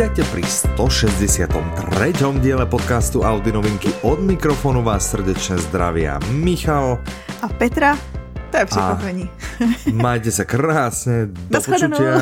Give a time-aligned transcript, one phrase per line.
[0.00, 2.40] Vítajte pri 163.
[2.40, 3.92] diele podcastu Audi novinky.
[4.00, 7.04] Od mikrofonu vás srdečne zdravia Michal
[7.44, 8.00] a Petra.
[8.48, 9.28] To je překvapení.
[9.92, 12.16] Majte sa krásne, do počutia.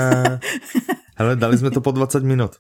[1.22, 2.58] Hele, dali sme to po 20 minut.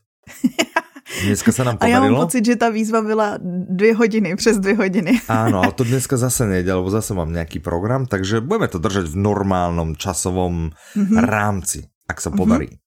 [1.26, 1.98] Dneska sa nám podarilo.
[1.98, 3.42] A já mám pocit, že ta výzva byla
[3.74, 5.18] dvě hodiny, přes dvě hodiny.
[5.26, 9.10] Áno, ale to dneska zase nejde, lebo zase mám nejaký program, takže budeme to držať
[9.10, 11.18] v normálnom časovom mm -hmm.
[11.26, 12.70] rámci, ak sa podarí.
[12.70, 12.86] Mm -hmm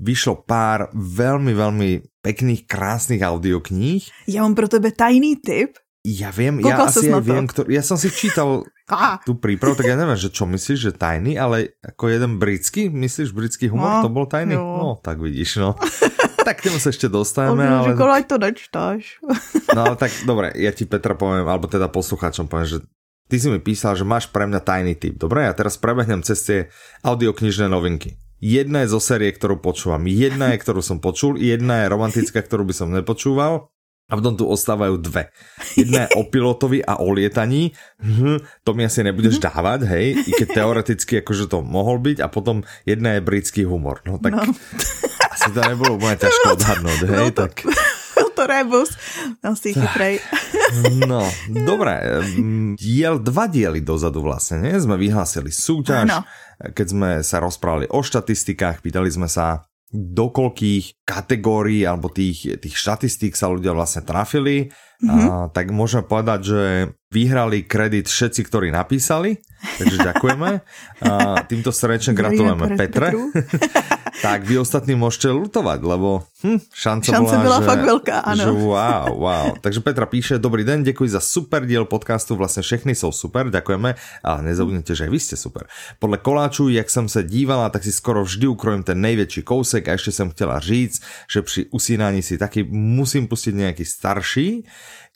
[0.00, 1.90] vyšlo pár veľmi, veľmi
[2.24, 4.08] pekných, krásnych audiokníh.
[4.24, 5.76] Ja mám pro tebe tajný tip.
[6.00, 8.64] Viem, Koukal ja asi aj viem, ktorý, ja som si čítal
[9.28, 13.36] tú prípravu, tak ja neviem, že čo myslíš, že tajný, ale ako jeden britský, myslíš
[13.36, 14.56] britský humor, no, to bol tajný?
[14.56, 14.64] Jo.
[14.64, 15.76] No, tak vidíš, no.
[16.48, 17.68] tak k tomu sa ešte dostaneme.
[17.68, 17.92] ale...
[17.92, 19.02] Že to nečtáš.
[19.76, 22.78] no ale tak, dobre, ja ti Petra poviem, alebo teda poslucháčom poviem, že
[23.28, 25.20] ty si mi písal, že máš pre mňa tajný tip.
[25.20, 26.58] Dobre, ja teraz prebehnem cez tie
[27.04, 28.16] audioknižné novinky.
[28.40, 30.00] Jedna je zo série, ktorú počúvam.
[30.08, 31.36] Jedna je, ktorú som počul.
[31.36, 33.68] Jedna je romantická, ktorú by som nepočúval.
[34.10, 35.30] A potom tu ostávajú dve.
[35.78, 37.76] Jedna je o pilotovi a o lietaní.
[38.02, 39.44] Hm, to mi asi nebudeš mhm.
[39.44, 40.06] dávať, hej?
[40.26, 42.18] I keď teoreticky akože to mohol byť.
[42.24, 44.02] A potom jedna je britský humor.
[44.08, 44.50] No tak no.
[45.36, 47.18] asi to nebolo úplne ťažko odhadnúť, hej?
[47.22, 47.52] No, tak...
[48.40, 48.96] to rebus.
[49.44, 50.16] No si chytrej.
[51.10, 52.22] No, dobré.
[52.78, 54.78] Diel, dva diely dozadu vlastne, nie?
[54.78, 56.06] Sme vyhlásili súťaž.
[56.06, 56.22] No
[56.60, 62.78] keď sme sa rozprávali o štatistikách, pýtali sme sa, do koľkých kategórií alebo tých, tých
[62.78, 64.70] štatistík sa ľudia vlastne trafili,
[65.02, 65.28] mm-hmm.
[65.28, 66.60] a, tak môžeme povedať, že
[67.10, 69.42] vyhrali kredit všetci, ktorí napísali,
[69.82, 70.50] takže ďakujeme.
[71.02, 73.10] A týmto srdečne gratulujeme Petre.
[74.24, 78.42] tak vy ostatní môžete lutovať, lebo hm, šanca, šanca bola, byla že, fakt veľká, áno.
[78.46, 79.46] Že wow, wow.
[79.58, 83.94] Takže Petra píše, dobrý den, děkuji za super diel podcastu, vlastně všechny jsou super, ďakujeme,
[84.24, 85.66] ale nezabudnite, že aj vy ste super.
[85.98, 89.92] Podle koláčů, jak jsem se dívala, tak si skoro vždy ukrojím ten největší kousek a
[89.92, 94.64] ještě jsem chtěla říct, že při usínání si taky musím pustit nějaký starší,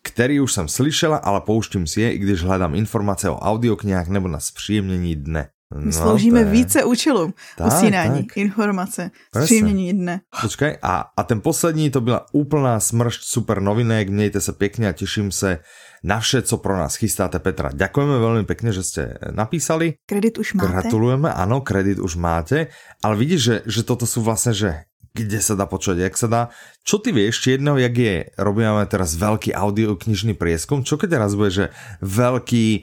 [0.04, 4.28] který už jsem slyšela, ale pouštím si je, i když hledám informace o audioknihách nebo
[4.28, 5.48] na zpříjemnění dne.
[5.75, 6.44] No, sloužíme je...
[6.44, 7.34] více účelům.
[7.56, 8.37] Tak, Usínání, tak.
[8.37, 9.10] informace,
[9.42, 10.20] zpříjemnění dne.
[10.41, 14.92] Počkej, a, a ten poslední to byla úplná smršť super novinek, mějte se pěkně a
[14.92, 15.59] těším se
[16.04, 17.72] na vše, co pro nás chystáte, Petra.
[17.72, 19.97] Ďakujeme veľmi pekne, že ste napísali.
[20.04, 20.69] Kredit už máte.
[20.69, 22.69] Gratulujeme, ano, kredit už máte.
[23.00, 26.42] Ale vidíš, že, že toto sú vlastne, že kde sa dá počuť, jak sa dá.
[26.82, 31.38] Čo ty vieš, či jedného, jak je, robíme teraz veľký audioknižný prieskum, čo keď teraz
[31.38, 31.66] bude, že
[32.02, 32.82] veľký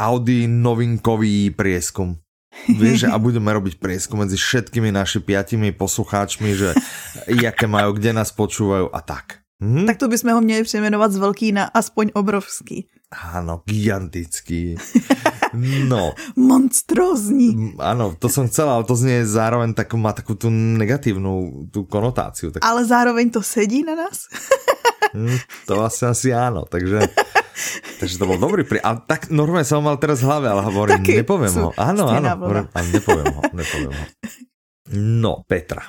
[0.00, 2.16] Audi novinkový prieskum?
[2.72, 6.72] Vieš, a budeme robiť prieskum medzi všetkými naši piatimi poslucháčmi, že
[7.28, 9.44] jaké majú, kde nás počúvajú a tak.
[9.60, 9.84] Hm?
[9.84, 12.88] Tak to bychom ho měli přejmenovat z velký na aspoň obrovský.
[13.12, 14.76] Áno, gigantický.
[15.56, 16.12] No.
[16.36, 17.76] Monstrózní.
[17.80, 22.52] Áno, to som chcel, ale to znie zároveň tak, má takú tú negatívnu tú konotáciu.
[22.52, 22.60] Tak...
[22.60, 24.28] Ale zároveň to sedí na nás?
[25.16, 27.00] Hm, to asi asi áno, takže...
[27.96, 28.84] Takže to bol dobrý pri...
[28.84, 31.68] A tak normálne som mal teraz v hlave, ale hovorím, Taky nepoviem ho.
[31.80, 34.04] Áno, áno, hovorím, ale nepoviem ho, nepoviem ho.
[34.92, 35.80] No, Petra.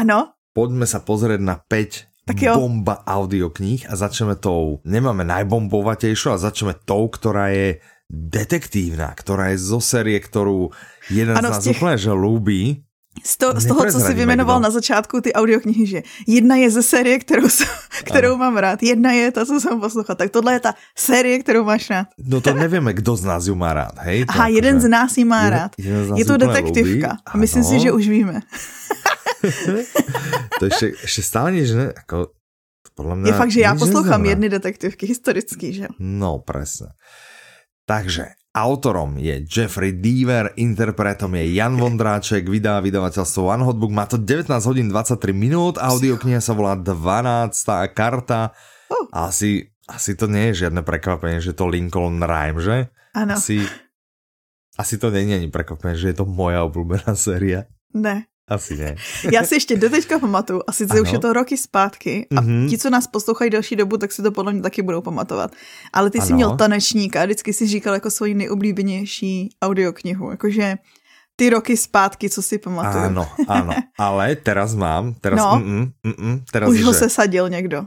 [0.00, 0.40] Ano?
[0.56, 2.58] Poďme sa pozrieť na 5 tak jo.
[2.58, 7.78] bomba audiokníh a začneme tou, nemáme najbombovatejšiu, a začneme tou, ktorá je
[8.10, 10.70] detektívna, ktorá je zo série, ktorú
[11.10, 11.76] jeden ano, z nás těch...
[11.78, 12.60] úplne že ľúbi.
[13.16, 16.82] Z, to, z toho, co si vymenoval na začátku ty audioknihy, že jedna je ze
[16.84, 17.48] série, kterou,
[18.04, 20.16] kterou mám rád, jedna je ta, co jsem poslouchal.
[20.16, 22.06] Tak tohle je ta série, kterou máš rád.
[22.20, 24.24] No to nevíme, kdo z nás ju má rád, hej?
[24.28, 25.72] Aha, jeden z nás ji má rád.
[26.16, 27.16] je to detektivka.
[27.26, 28.40] A myslím si, že už víme.
[30.58, 31.92] to ještě, ještě stále nič, ne?
[31.96, 32.36] Ako,
[32.94, 35.86] podle mě je fakt, že já poslouchám jedny detektivky historický, že?
[35.98, 36.86] No, presne.
[37.86, 44.18] Takže autorom je Jeffrey Deaver, interpretom je Jan Vondráček, vydá vydavateľstvo One Hotbook, má to
[44.18, 47.52] 19 hodín 23 minút, audiokniha sa volá 12.
[47.94, 48.56] karta.
[48.90, 49.06] Oh.
[49.14, 52.90] Asi, asi to nie je žiadne prekvapenie, že to Lincoln Rhyme, že?
[53.14, 53.38] Ano.
[53.38, 53.62] Asi,
[54.74, 57.70] asi to není ani prekvapenie, že je to moja obľúbená séria.
[57.94, 58.26] Ne.
[58.48, 58.96] Asi ne.
[59.32, 61.02] Já si ještě do teďka pamatuju, a sice ano.
[61.02, 62.68] už je to roky zpátky, a mm-hmm.
[62.68, 65.50] ti, co nás poslouchají další dobu, tak si to podle mě taky budou pamatovat.
[65.92, 66.26] Ale ty ano.
[66.26, 70.76] jsi měl tanečníka a vždycky si říkal jako svoji nejoblíbenější audioknihu, jakože
[71.36, 73.04] ty roky zpátky, co si pamatuju.
[73.04, 77.48] Ano, ano, ale teraz mám, teraz, no, mm, mm, mm, teraz už ho se sadil
[77.48, 77.86] někdo.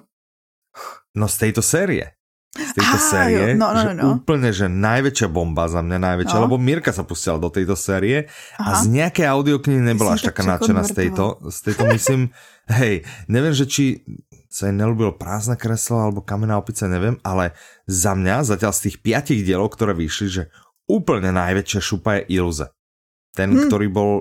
[1.16, 2.12] No z této série
[2.60, 4.10] z tejto ah, série, no, no, že no, no.
[4.20, 6.44] úplne, že najväčšia bomba za mňa, najväčšia, no.
[6.46, 8.28] lebo Mirka sa pustila do tejto série
[8.60, 8.76] Aha.
[8.76, 12.22] a z nejaké audioknihy nebola až taká nadšená z tejto, z tejto myslím,
[12.80, 13.84] hej, neviem, že či
[14.50, 17.54] sa jej nelúbilo prázdne kreslo alebo kamená opice, neviem, ale
[17.86, 20.44] za mňa, zatiaľ z tých piatich dielov, ktoré vyšli, že
[20.90, 22.74] úplne najväčšia šupa je Iluze.
[23.38, 23.70] Ten, hmm.
[23.70, 24.12] ktorý bol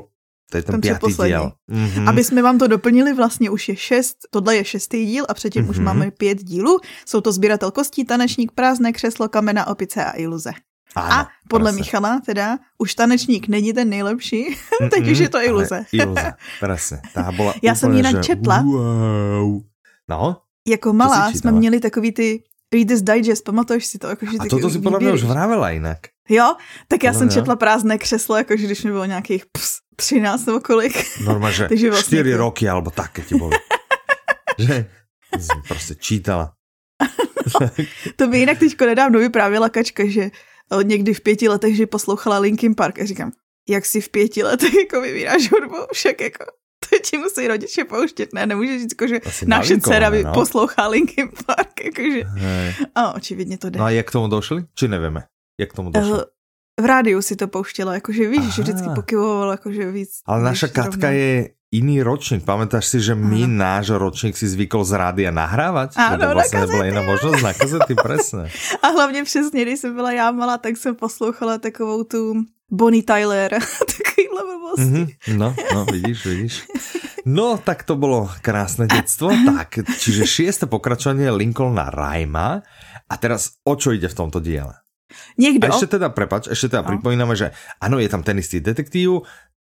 [0.50, 1.52] To je ten, ten pátý díl.
[1.70, 2.08] Mm-hmm.
[2.08, 5.64] Aby jsme vám to doplnili, vlastně už je šest, tohle je šestý díl a předtím
[5.64, 5.70] mm-hmm.
[5.70, 5.84] už mhm.
[5.84, 6.80] máme pět dílů.
[7.06, 10.52] Jsou to sběratel kostí, tanečník, prázdné křeslo, kamena, opice a iluze.
[10.94, 11.80] Ano, a podle presne.
[11.80, 14.56] Michala teda, už tanečník není ten nejlepší,
[14.90, 15.84] teď už je to iluze.
[15.92, 17.00] iluze, presne.
[17.14, 18.22] Tá bola Já jsem jinak že...
[18.22, 18.62] četla.
[18.62, 19.62] Wow.
[20.08, 20.36] No?
[20.68, 22.42] Jako malá jsme měli takový ty
[22.72, 24.08] Reader's Digest, pamatuješ si to?
[24.08, 25.98] Jako, že a toto si podle mě už vravela jinak.
[26.28, 26.56] Jo,
[26.88, 31.20] tak já jsem četla prázdné křeslo, jakože když mi bylo nějakých ps, 13 nebo kolik.
[31.24, 33.56] Normálně, že Takže vlastně 4 roky, alebo také ti boli.
[34.58, 34.86] že
[35.38, 36.52] jsem prostě čítala.
[38.16, 40.30] to by jinak teďko nedávno vyprávěla Kačka, že
[40.82, 43.32] někdy v pěti letech, že poslouchala Linkin Park a říkám,
[43.68, 46.44] jak si v pěti letech jako vyvíráš hudbu, však jako
[46.90, 48.46] to ti musí rodiče pouštět, ne?
[48.46, 50.32] Nemůže říct, jako, že naše dcera no.
[50.32, 52.22] poslouchá Linkin Park, jakože.
[52.94, 53.78] A očividně to jde.
[53.78, 54.64] No a jak k tomu došli?
[54.74, 55.22] Či nevíme?
[55.60, 56.16] Jak k tomu došlo?
[56.16, 56.22] Uh,
[56.78, 58.50] v rádiu si to pouštěla, jakože víš, Aha.
[58.50, 60.10] že vždycky pokyvoval, jakože víc.
[60.26, 62.48] Ale naša Katka je iný ročník.
[62.48, 63.60] Pamätáš si, že my ano.
[63.60, 65.92] náš ročník si zvykol z rádia nahrávat?
[65.96, 68.48] Ano, to vlastně nebyla jiná možnost na kazety, presne.
[68.82, 73.50] A hlavně přesně, když jsem byla já malá, tak jsem poslouchala takovou tu Bonnie Tyler,
[73.96, 74.82] takovýhle blbosti.
[74.82, 76.54] Mm-hmm, no, no, vidíš, vidíš.
[77.24, 79.28] No, tak to bylo krásné dětstvo.
[79.28, 82.64] Tak, čiže šieste pokračovanie Lincolna Rajma.
[83.08, 84.72] A teraz, o čo ide v tomto diele?
[85.40, 85.68] Niekto.
[85.68, 86.90] A ešte teda, prepač, ešte teda no.
[86.96, 89.24] pripomíname, že áno, je tam ten istý detektív,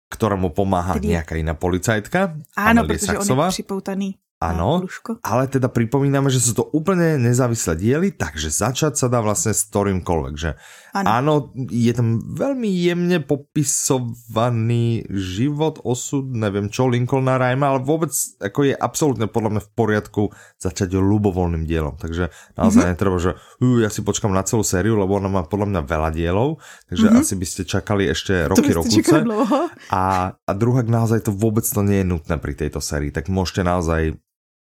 [0.08, 1.16] ktorému pomáha Tedy...
[1.16, 2.38] nejaká iná policajtka.
[2.54, 3.48] Áno, pretože Saxová.
[3.48, 4.08] on je připoutaný.
[4.36, 4.84] Áno,
[5.24, 9.64] ale teda pripomíname, že sú to úplne nezávislé diely, takže začať sa dá vlastne s
[9.72, 10.60] ktorýmkoľvek, že
[11.02, 11.08] ano.
[11.08, 11.34] áno,
[11.68, 18.74] je tam veľmi jemne popisovaný život, osud, neviem čo, Lincolna Rhyma, ale vôbec ako je
[18.74, 20.22] absolútne podľa mňa v poriadku
[20.56, 22.96] začať ľubovoľným dielom, takže naozaj mm-hmm.
[22.96, 26.10] netreba, že uh, ja si počkam na celú sériu, lebo ona má podľa mňa veľa
[26.16, 27.20] dielov, takže mm-hmm.
[27.20, 29.20] asi by ste čakali ešte roky, rokuce.
[29.92, 33.60] A, a druhá naozaj to vôbec to nie je nutné pri tejto sérii, tak môžete
[33.66, 34.16] naozaj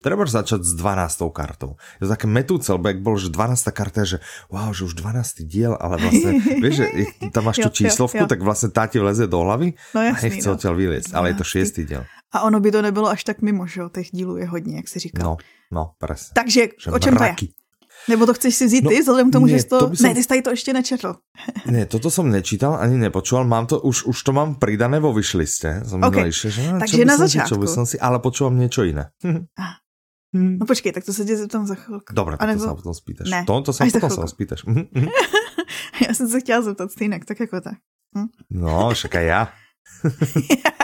[0.04, 1.32] Treba začať s 12.
[1.32, 1.80] kartou.
[1.98, 3.72] Je to také metúce, lebo jak bolo, že 12.
[3.72, 4.20] karta že
[4.52, 5.48] wow, že už 12.
[5.48, 6.86] diel, ale vlastne, vieš, že
[7.32, 8.32] tam máš tú číslovku, jo, jo.
[8.32, 10.54] tak vlastne tá ti vleze do hlavy no, jasný, a nechce no.
[10.60, 12.04] odtiaľ vyliesť, ale je to šiestý diel.
[12.36, 14.88] A ono by to nebylo až tak mimo, že jo, těch dílů je hodně, jak
[14.88, 15.24] si říkal.
[15.24, 15.38] No,
[15.72, 16.36] no, presne.
[16.36, 17.36] Takže že o čem to je?
[18.10, 19.80] Nebo to chceš si vzít no, ty, vzhledem k tomu, nie, že to...
[19.80, 20.08] to som...
[20.08, 21.16] Ne, ty jsi tady to ještě nečetl.
[21.72, 23.48] ne, toto som nečítal, ani nepočúval.
[23.48, 25.88] Mám to, už, už to mám pridané vo vyšliste.
[25.88, 26.28] Som okay.
[26.28, 27.50] Že, no, Takže na začátku.
[27.56, 29.08] Čo by som si, ale počúvam niečo iné.
[29.56, 29.80] ah,
[30.34, 30.58] Hmm.
[30.60, 32.14] No počkej, tak to se tě zeptám za chvilku.
[32.14, 32.64] Dobré, tak nebo...
[32.64, 33.30] to se potom spýtaš.
[33.30, 34.66] Ne, to, to se potom se spýtaš.
[34.66, 35.08] Mhm, mhm.
[36.08, 37.78] já jsem se chtěla zeptat stejnak, tak jako tak.
[38.18, 38.28] Hm?
[38.50, 39.54] No, však aj já.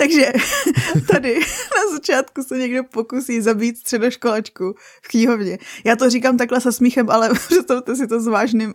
[0.00, 0.32] Takže
[1.12, 1.34] tady
[1.76, 5.58] na začátku se někdo pokusí zabít středoškolačku v knihovně.
[5.84, 8.72] Já to říkám takhle se smíchem, ale představte si to s vážným,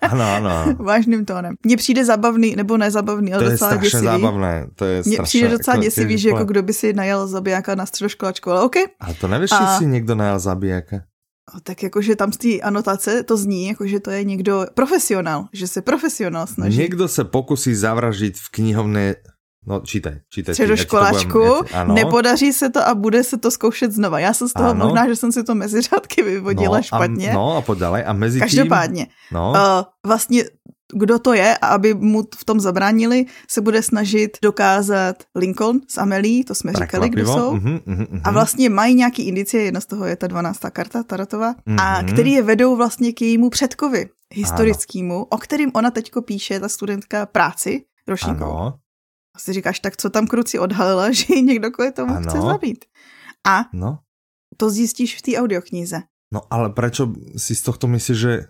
[0.00, 0.76] ano, ano.
[0.78, 1.54] vážným tónem.
[1.64, 4.04] Mně přijde zabavný, nebo nezabavný, ale to docela je děsivý.
[4.04, 4.66] zábavné.
[4.74, 7.86] To je Mně přijde docela jako, děsivý, že jako kdo by si najal zabijáka na
[7.86, 8.76] středoškolačku, ale OK.
[8.76, 9.78] A to nevíš, A...
[9.78, 10.96] si někdo najal zabijáka?
[11.62, 15.82] Tak jakože tam z té anotace to zní, jakože to je někdo profesionál, že se
[15.82, 16.78] profesionál snaží.
[16.78, 19.14] Někdo se pokusí zavraždit v knihovně
[19.66, 20.54] No čítaj, čítaj.
[20.54, 21.44] Středoškoláčku,
[21.86, 24.18] nepodaří se to a bude se to zkoušet znova.
[24.18, 24.86] Já jsem z toho ano.
[24.86, 27.30] možná, že jsem si to mezi řádky vyvodila no, špatně.
[27.30, 28.04] A, no a podalej.
[28.06, 29.04] A mezi Každopádně.
[29.04, 29.50] Tím, no.
[29.50, 30.44] uh, vlastně
[30.94, 35.98] kdo to je a aby mu v tom zabránili, se bude snažit dokázat Lincoln s
[35.98, 37.56] Amelie, to jsme říkali, kdo jsou.
[37.56, 38.20] Uh-huh, uh-huh.
[38.24, 40.60] A vlastně mají nějaký indicie, jedna z toho je ta 12.
[40.72, 41.80] karta Taratova, uh-huh.
[41.80, 45.24] a který je vedou vlastně k jejímu předkovi historickému, ano.
[45.24, 48.58] o kterým ona teďko píše, ta studentka práci ročníkovou.
[48.58, 48.74] Ano.
[49.36, 52.28] A si říkáš, tak co tam kruci odhalila, že ji někdo kvůli tomu ano.
[52.30, 52.84] chce zabít.
[53.46, 53.98] A no.
[54.56, 56.02] to zjistíš v té audioknize.
[56.32, 57.00] No ale proč
[57.36, 58.44] si z tohto myslíš, že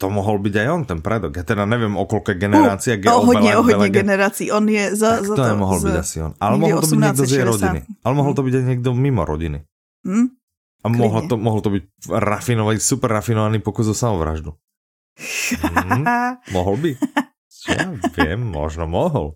[0.00, 1.36] to mohl být aj on, ten predok.
[1.36, 2.96] Já teda nevím, o koľko generácií.
[2.96, 4.52] Uh, o hodně, o hodně generací.
[4.52, 6.34] On je za, tak za to, to nemohl být asi on.
[6.40, 7.82] Ale mohl to být někdo z rodiny.
[8.04, 9.64] Ale mohl to být aj někdo mimo rodiny.
[10.06, 10.26] Hmm?
[10.84, 14.52] A mohl to, mohl to být rafinovaný, super rafinovaný pokus o samovraždu.
[15.60, 16.04] hmm,
[16.52, 16.96] mohl by.
[17.68, 19.34] Já vím, možno mohl.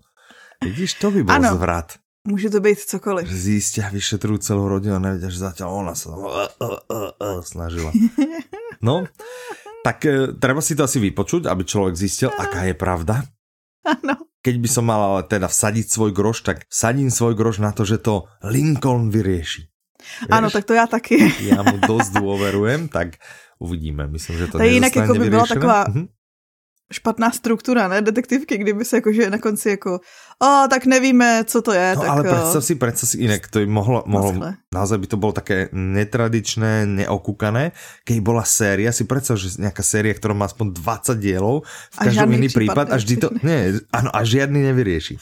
[0.64, 1.54] Vidíš, to by byl ano.
[1.56, 1.92] zvrat.
[2.28, 3.28] Může to být cokoliv.
[3.32, 7.92] Zjistia, vyšetrujú celou rodinu a že zatiaľ ona sa uh, uh, uh, uh, snažila.
[8.80, 9.04] No,
[9.84, 13.24] tak uh, treba si to asi vypočuť, aby človek zistil, aká je pravda.
[13.84, 14.24] Ano.
[14.40, 17.84] Keď by som mal ale teda vsadiť svoj groš, tak vsadím svoj groš na to,
[17.84, 19.68] že to Lincoln vyrieši.
[20.32, 21.32] Ano, tak to já taky.
[21.40, 23.08] Já mu dost důverujem, tak
[23.58, 24.06] uvidíme.
[24.06, 25.84] Myslím, že to, to jinak jako by byla taková
[26.92, 30.00] špatná struktura, ne, detektivky, kdyby se jakože na konci jako,
[30.40, 31.92] a tak nevíme, co to je.
[31.96, 34.34] No tak, ale představ si, představ si inak, to by mohlo, mohlo
[34.74, 37.72] naozaj by to bylo také netradičné, neokúkané,
[38.04, 42.32] keď bola séria, si představ, že nějaká série, která má aspoň 20 dielov, v každom
[42.32, 45.18] iný případ a vždy to, ne, ano, a žiadny nevyrieši.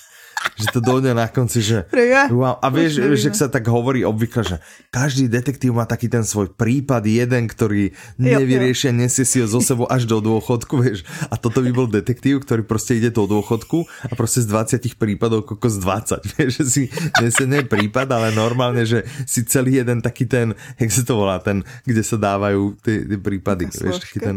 [0.59, 1.87] Že to dojde na konci, že
[2.35, 2.59] wow.
[2.59, 4.57] A vieš, že sa tak hovorí obvykle, že
[4.90, 9.87] každý detektív má taký ten svoj prípad, jeden, ktorý nevyriešia, nesie si ho zo sebou
[9.87, 11.07] až do dôchodku, vieš.
[11.30, 15.47] A toto by bol detektív, ktorý proste ide do dôchodku a proste z 20 prípadov
[15.47, 16.83] kokos 20, vieš, že si
[17.23, 21.38] nesie nie prípad, ale normálne, že si celý jeden taký ten, jak sa to volá,
[21.38, 24.37] ten, kde sa dávajú tie, tie prípady, Taká vieš, taký ten,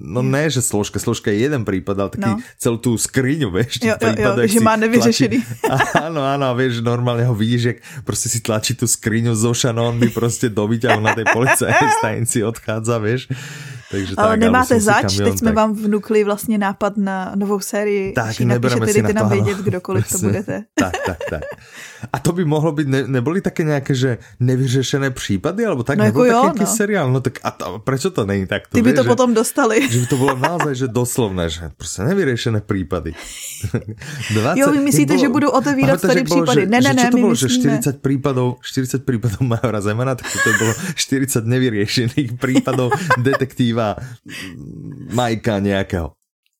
[0.00, 2.40] no ne, že složka, složka je jeden prípad, ale taký no.
[2.56, 5.37] celú tú skriňu, vieš, jo, jo, jo, že má nevyřešený.
[6.08, 10.48] Áno, áno, vieš, normálne ho vidíš, jak proste si tlačí tú skriňu so šanónmi proste
[10.48, 10.64] do
[11.00, 13.28] na tej policajnej stanici odchádza, vieš.
[13.90, 15.56] Takže ale tak, nemáte zač, kamion, teď jsme tak...
[15.56, 18.12] vám vnukli vlastně nápad na novou sérii.
[18.12, 20.64] Tak, nebereme si na nám vědět, kdokoliv to budete.
[20.74, 21.42] Tak, tak, tak.
[22.12, 26.04] A to by mohlo být, ne, neboli také nějaké, že nevyřešené případy, alebo tak, no
[26.04, 26.66] nebo jako taký no.
[26.66, 28.62] seriál, no tak a to, prečo to není tak?
[28.68, 29.88] Ty by to že, potom dostali.
[29.90, 33.14] Že by to bylo naozaj, že doslovné, že prostě nevyřešené případy.
[34.32, 36.66] 20, jo, vy myslíte, bylo, že budou otevírat staré případy?
[36.66, 37.54] ne, ne, ne, to bylo, myslíme.
[37.54, 42.90] že 40 případů, 40 případů Majora Zemana, tak to bylo 40 nevyřešených případů
[43.78, 43.88] detektíva
[45.14, 46.14] Majka nejakého.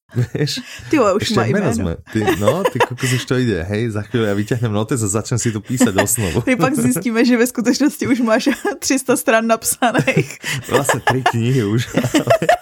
[0.09, 0.65] Vieš?
[0.89, 1.69] Ty už Ešte má jméno.
[1.69, 1.95] Sme.
[2.09, 3.61] Ty, no, ty kokos už to ide.
[3.61, 6.41] Hej, za chvíli ja vyťahnem notes a začnem si tu písať osnovu.
[6.41, 8.49] Ty pak zjistíme, že ve skutečnosti už máš
[8.81, 10.41] 300 stran napsaných.
[10.73, 11.93] Vlastne tri knihy už.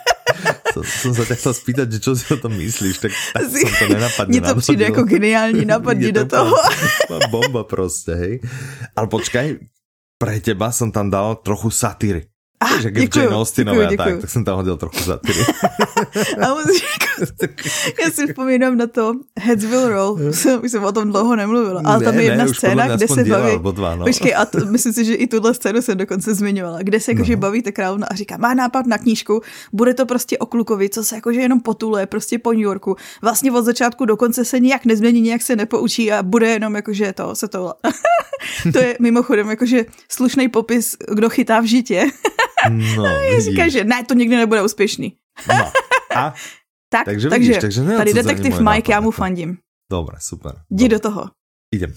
[0.75, 3.63] to, som sa ťa chcel spýtať, že čo si o tom myslíš, tak, tak si,
[3.63, 4.31] som to nenapadne.
[4.35, 6.51] Mně to přijde jako geniální napadni do toho.
[7.31, 8.35] Bomba proste, hej.
[8.99, 9.63] Ale počkaj,
[10.19, 12.27] pre teba som tam dal trochu satíry.
[12.61, 15.39] Ah, že Jane Austenové děkuju, tak, tak jsem tam hodil trochu za tyry.
[16.43, 16.55] a
[18.05, 20.13] já si vzpomínám na to Headsville Roll,
[20.63, 23.25] už jsem o tom dlouho nemluvila, ale ne, tam je jedna ne, scéna, kde se
[23.25, 24.05] baví, dva, no.
[24.05, 27.33] počkej, a to, myslím si, že i tuhle scénu jsem dokonce zmiňovala, kde se jakože
[27.33, 27.41] no.
[27.41, 29.41] bavíte královna a říká, má nápad na knížku,
[29.73, 33.53] bude to prostě o klukovi, co se jakože jenom potuluje prostě po New Yorku, vlastně
[33.53, 37.35] od začátku do konce se nijak nezmění, nijak se nepoučí a bude jenom jakože to,
[37.35, 37.75] se to
[38.73, 42.07] to je mimochodem jakože slušný popis, kdo chytá v žitě.
[42.97, 43.05] No,
[43.41, 45.17] Říká, že ne, to nikdy nebude úspěšný.
[45.49, 45.73] No.
[46.17, 46.35] A?
[46.91, 49.59] tak, takže, takže, vidíš, takže tady detektiv Mike, já mu fandím.
[49.91, 50.53] Dobre, super.
[50.71, 51.31] Jdi do toho.
[51.75, 51.93] Idem.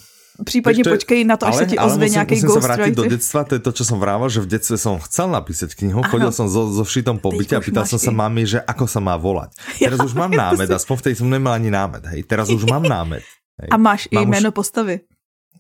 [0.46, 2.94] Případně to, počkej na to, až ale, se ti ozve musím, nějaký musím sa vrátiť
[2.96, 6.00] do detstva, to je to, čo som vrával, že v detstve som chcel napísať knihu,
[6.00, 6.08] ano.
[6.08, 9.04] chodil som so, so všitom po byte a pýtal som sa mami, že ako sa
[9.04, 9.52] má volať.
[9.84, 12.24] Teraz už mám námet, aspoň vtedy som nemal ani námet, hej.
[12.24, 13.20] Teraz už mám námet.
[13.60, 13.68] Hej.
[13.68, 15.04] A máš mám i jméno už, postavy.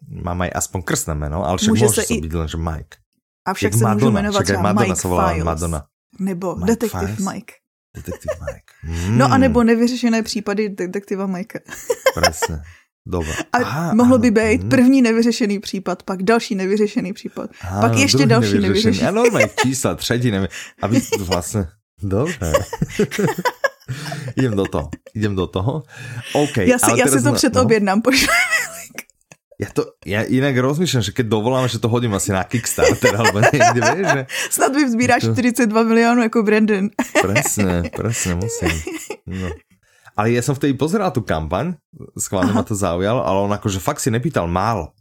[0.08, 2.24] Mám aj aspoň krstné jméno, ale však sa i...
[2.24, 2.96] byť len, že Mike.
[3.50, 5.46] A však se můžu jmenovat třeba Madonna Mike se volá Files.
[5.46, 5.84] Madonna.
[6.20, 7.34] Nebo Mike Detektiv Files?
[7.34, 7.54] Mike.
[7.96, 9.04] Detektiv Mike.
[9.10, 9.18] Mm.
[9.18, 11.60] No a nebo nevyřešené případy detektiva Mike.
[12.14, 12.64] Presne.
[13.08, 13.34] Dobre.
[13.54, 14.70] A Aha, mohlo by být mm.
[14.70, 18.68] první nevyřešený případ, pak další nevyřešený případ, Aha, pak ještě další nevyřešený.
[18.68, 19.08] nevyřešený.
[19.08, 20.48] A normálně čísla, třetí nevy...
[20.82, 21.66] Aby vlastně...
[22.04, 22.54] Dobre.
[24.36, 24.90] idem do toho.
[25.14, 25.84] Idem do toho.
[26.34, 26.58] OK.
[26.58, 28.02] Já si, já si to předobjednám, no.
[28.02, 28.30] pošlem.
[29.60, 33.44] Ja, to, ja inak rozmýšľam, že keď dovoláme, že to hodím asi na Kickstarter alebo
[33.44, 34.22] niekde, vieš, že...
[34.56, 35.36] Snad vyzbíráš to...
[35.36, 36.88] 42 miliónov ako Brandon.
[37.28, 38.72] Presne, presne, musím.
[39.28, 39.52] No.
[40.16, 41.76] Ale ja som vtedy pozeral tú kampaň,
[42.16, 44.96] schválne ma to zaujalo, ale on akože fakt si nepýtal málo.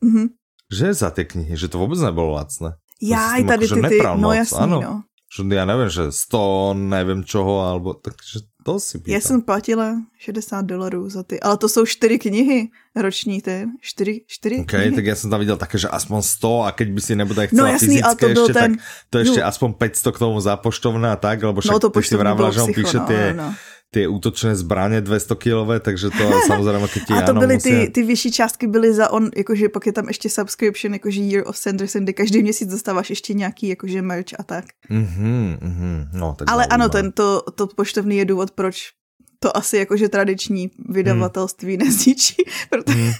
[0.00, 0.26] Mm-hmm.
[0.72, 2.80] Že za tie knihy, že to vôbec nebolo lacné.
[3.04, 4.78] Ja aj tady ty, ty, no jasný, ano.
[4.80, 4.94] no.
[5.28, 9.14] Že ja neviem, že 100, neviem čoho, alebo takže to si pýtal.
[9.14, 14.24] Já jsem platila 60 dolarů za ty, ale to jsou čtyři knihy roční, ty, čtyři,
[14.26, 14.92] čtyři OK, knihy.
[14.92, 17.68] tak já jsem tam viděl také, že aspoň 100 a keď by si nebude chcela
[17.68, 18.76] no, jasný, fyzické to ešte, ten...
[18.76, 19.46] tak to ještě no.
[19.46, 22.60] aspoň 500 k tomu zapoštovné a tak, lebo však no, to ty si vravila, že
[22.60, 23.54] on píše no, no, no
[23.90, 27.70] ty útočné zbraně 200 kilové, takže to samozřejmě, keď ti A to byly musí...
[27.70, 31.44] ty, ty vyšší částky byly za on, jakože pak je tam ještě subscription, jakože Year
[31.46, 34.64] of Sanderson, kde každý měsíc dostáváš ještě nějaký jakože merch a tak.
[34.90, 36.08] Mm-hmm, mm-hmm.
[36.12, 38.92] No, tak Ale ano, ten, to, to poštovný je důvod, proč
[39.40, 41.86] to asi jakože tradiční vydavatelství hmm.
[41.86, 42.36] nezničí.
[42.70, 42.92] Proto...
[42.92, 43.12] Hmm.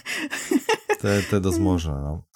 [1.01, 2.27] To, je, to je dosť možné, no.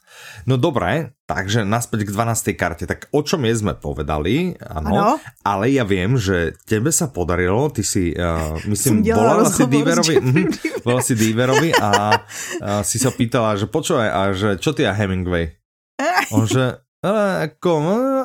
[0.43, 2.53] No dobré, takže naspäť k 12.
[2.59, 2.83] karte.
[2.83, 7.81] Tak o čom je sme povedali, ano, ale ja viem, že tebe sa podarilo, ty
[7.81, 10.47] si, uh, myslím, volala si Díverovi, mm,
[10.83, 11.89] volala si Díverovi a
[12.19, 15.55] uh, si sa pýtala, že počúvaj, a že čo ty a Hemingway?
[16.35, 17.71] On že, ale, ako,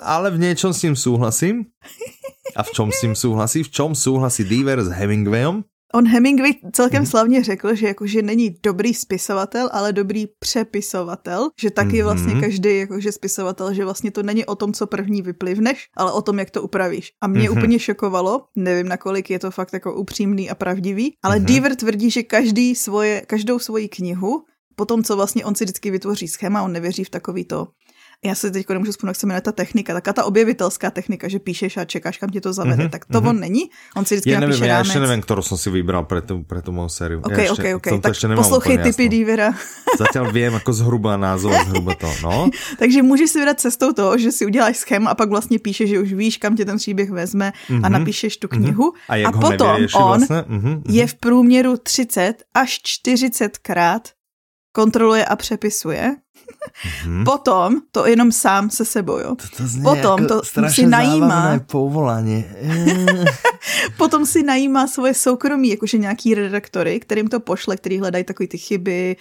[0.03, 1.71] ale v niečom s ním súhlasím.
[2.57, 3.63] A v čom s tím souhlasí?
[3.67, 5.67] V čom souhlasí Deaver s Hemingwayem?
[5.95, 7.11] On Hemingway celkem mm-hmm.
[7.11, 12.05] slavně řekl, že jakože není dobrý spisovatel, ale dobrý přepisovatel, že taky mm-hmm.
[12.05, 16.23] vlastně každý jakože spisovatel, že vlastně to není o tom, co první vyplivneš, ale o
[16.23, 17.13] tom, jak to upravíš.
[17.21, 17.59] A mě mm-hmm.
[17.59, 21.45] úplně šokovalo, nevím nakolik je to fakt jako upřímný a pravdivý, ale mm-hmm.
[21.45, 24.45] Deaver tvrdí, že každý svoje, každou svoji knihu,
[24.77, 27.69] po tom, co vlastně on si vždycky vytvoří schéma, on nevěří v takový to
[28.25, 31.39] já se teď nemůžu vzpomenout, jak se jmenuje ta technika, taká ta objevitelská technika, že
[31.39, 33.29] píšeš a čekáš, kam tě to zavede, mm-hmm, tak to mm-hmm.
[33.29, 33.63] on není.
[33.97, 36.63] On si vždycky ja nevím, já ještě nevím, kterou jsem si vybral pro tu, pre
[36.63, 37.21] tu mou sériu.
[37.23, 39.55] OK, ja OK, OK, tak poslouchej typy Dívera.
[39.99, 42.51] Zatím vím jako zhruba názov, zhruba to, no.
[42.79, 46.01] Takže můžeš si vydat cestou toho, že si uděláš schéma a pak vlastně píšeš, že
[46.01, 47.85] už víš, kam tě ten příběh vezme mm-hmm.
[47.85, 48.63] a mhm, napíšeš tu mhm.
[48.63, 48.91] knihu.
[48.91, 49.09] Mm-hmm.
[49.09, 50.37] A, jak a potom on vlastně?
[50.37, 50.83] mm-hmm.
[50.89, 54.09] je v průměru 30 až 40 krát
[54.73, 56.17] kontroluje a přepisuje
[57.05, 57.25] Mm-hmm.
[57.25, 59.35] Potom to jenom sám se sebou, jo.
[59.35, 61.59] To, to zní Potom jako to si najímá.
[61.59, 62.45] povolání.
[63.97, 68.59] Potom si najímá svoje soukromí, jakože nějaký redaktory, kterým to pošle, který hledají takové ty
[68.59, 69.17] chyby,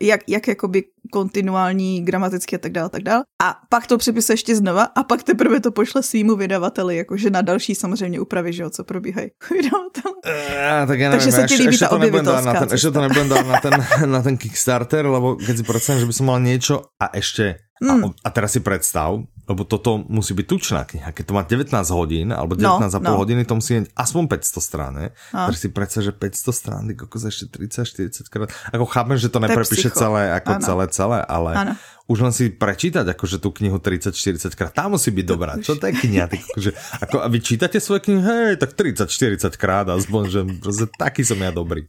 [0.00, 3.22] jak, jak jakoby kontinuální, gramaticky a tak dále, tak dále.
[3.42, 7.42] A pak to přepisuje ještě znova a pak teprve to pošle svýmu vydavateli, jakože na
[7.42, 10.12] další samozřejmě úpravy, že jo, co probíhají vydavatel.
[10.26, 13.28] Uh, tak já nevím, Takže se ti líbí ta objevitelská na ten, Ještě to nebudem
[13.28, 16.92] dát na ten, na ten Kickstarter, lebo keď si predstavím, že by som mal niečo
[17.00, 18.10] a ešte Mm.
[18.10, 21.16] A, a teraz si predstav, lebo toto musí byť tučná kniha.
[21.16, 23.16] Keď to má 19 hodín, alebo 19,5 no, no.
[23.16, 24.92] hodiny, to musí mať aspoň 500 strán.
[24.92, 25.06] Ne?
[25.32, 25.48] No.
[25.48, 28.52] Teraz si predstav, že 500 strán, ty kokos ešte 30-40 krát.
[28.76, 30.62] Ako chápem, že to neprepíše celé, ako ano.
[30.62, 31.72] celé, celé, ale ano.
[32.12, 35.56] už len si prečítať akože tú knihu 30-40 krát, tá musí byť dobrá.
[35.56, 36.28] Čo to je kniha?
[36.28, 36.70] Ty, akože,
[37.08, 38.20] ako, a vy čítate svoje knihy?
[38.20, 41.88] Hej, tak 30-40 krát, aspoň, že proste taký som ja dobrý.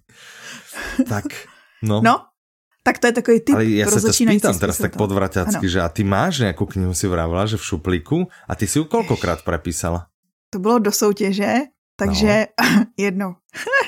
[1.03, 1.27] Tak,
[1.83, 1.99] no.
[1.99, 2.29] No,
[2.83, 5.89] tak to je takový typ Ale ja sa ťa spýtam teraz tak podvraťacky, že a
[5.91, 8.17] ty máš nejakú knihu, si vravila, že v šuplíku?
[8.47, 10.07] A ty si ju koľkokrát prepísala?
[10.49, 12.65] To bylo do soutěže, takže no.
[12.97, 13.31] jednou.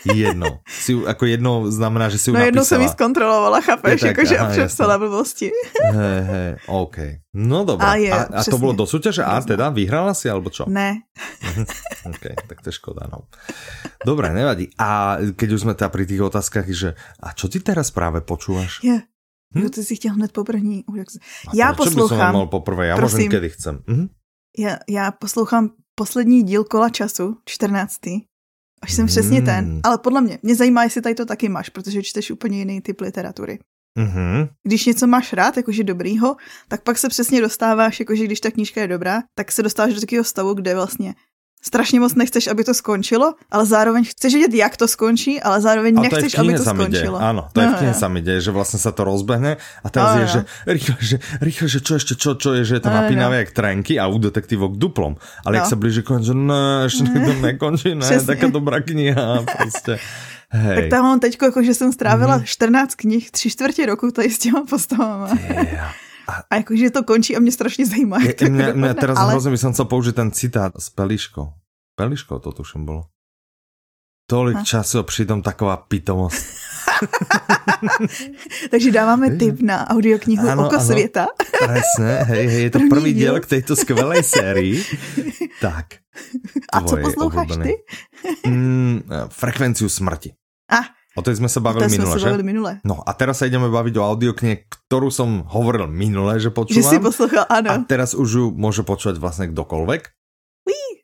[0.04, 0.60] jednou.
[0.68, 4.50] Si, ako jednou znamená, že si ju no, jednou jsem ji zkontrolovala, chápeš, jakože a
[4.50, 5.52] přepsala blbosti.
[5.94, 6.98] Hej, hej, OK.
[7.34, 7.88] No dobré.
[7.88, 9.24] A, je, a, a to bylo do súťaže?
[9.24, 10.68] A teda vyhrala si, alebo čo?
[10.68, 11.08] Ne.
[11.40, 11.64] Mhm.
[12.12, 13.32] OK, tak to je škoda, no.
[14.04, 14.68] Dobre, nevadí.
[14.76, 18.84] A keď už sme teda pri tých otázkach, že a čo ty teraz práve počúvaš?
[18.84, 19.00] Je.
[19.56, 19.62] Hm?
[19.64, 20.84] Jo, ty si chtěl hned poprvní.
[21.54, 22.40] Já poslouchám.
[22.40, 23.80] By poprvé, já prosím, můžem, kedy chcem.
[23.88, 24.08] Mhm.
[24.58, 25.70] Já, já poslouchám
[26.02, 27.98] poslední díl Kola času, 14.
[28.82, 29.46] Až jsem přesně hmm.
[29.46, 29.82] ten.
[29.84, 33.02] Ale podle mě, mě zajímá, jestli tady to taky máš, protože čteš úplně jiný typ
[33.02, 33.60] literatury.
[34.00, 34.50] Mm-hmm.
[34.64, 36.36] Když něco máš rád, jakože dobrýho,
[36.68, 40.00] tak pak se přesně dostáváš, jakože když ta knížka je dobrá, tak se dostáváš do
[40.02, 41.16] takového stavu, kde vlastně
[41.62, 45.98] strašně moc nechceš, aby to skončilo, ale zároveň chceš vědět, jak to skončí, ale zároveň
[45.98, 47.18] a nechceš, to aby to skončilo.
[47.20, 47.30] Deje.
[47.30, 47.94] Áno, to no, je v no.
[47.94, 50.32] sami deje, že vlastně se to rozbehne a teraz no, je, no.
[50.32, 53.36] že rýchle, že rýchle, že čo ešte, čo, čo je, že je to no, napínavé
[53.36, 53.40] no.
[53.40, 55.16] jak trenky a u detektívok duplom.
[55.46, 55.58] Ale no.
[55.62, 58.28] jak se blíži konec, že ne, ešte to nekončí, ne, Přesně.
[58.28, 60.00] taká dobrá kniha, prostě.
[60.52, 60.76] Hej.
[60.76, 62.46] Tak tam mám teďko, jako, že jsem strávila mm-hmm.
[62.46, 65.30] 14 knih, tři čtvrtě roku tady s těma postavama.
[65.50, 65.94] Yeah.
[66.32, 68.24] A, a jakože to končí a mě strašně zajímá.
[68.24, 69.32] Je, to mňa, mňa teraz ale...
[69.36, 71.52] hrozně som chcel použiť ten citát s Peliškou.
[72.00, 73.12] Peliškou to tuším bolo.
[74.32, 74.64] Tolik a.
[74.64, 76.40] času a přitom taková pitomost.
[78.72, 81.28] Takže dáváme tip na audioknihu ano, Oko ano, světa.
[81.66, 84.84] Presne, hej, hej, je to první, první díl k této skvělé sérii.
[85.62, 85.86] Tak.
[86.74, 87.74] A co posloucháš ty?
[88.48, 90.34] mm, frekvenciu smrti.
[90.70, 90.78] A,
[91.22, 92.28] O tej sme sa bavili minule, že?
[92.28, 92.72] Bavili minule.
[92.82, 96.82] No a teraz sa ideme baviť o audioknihe, ktorú som hovoril minule, že počúvam.
[96.82, 97.70] Že si poslúchal, áno.
[97.70, 100.18] A teraz už ju môže počúvať vlastne kdokoľvek.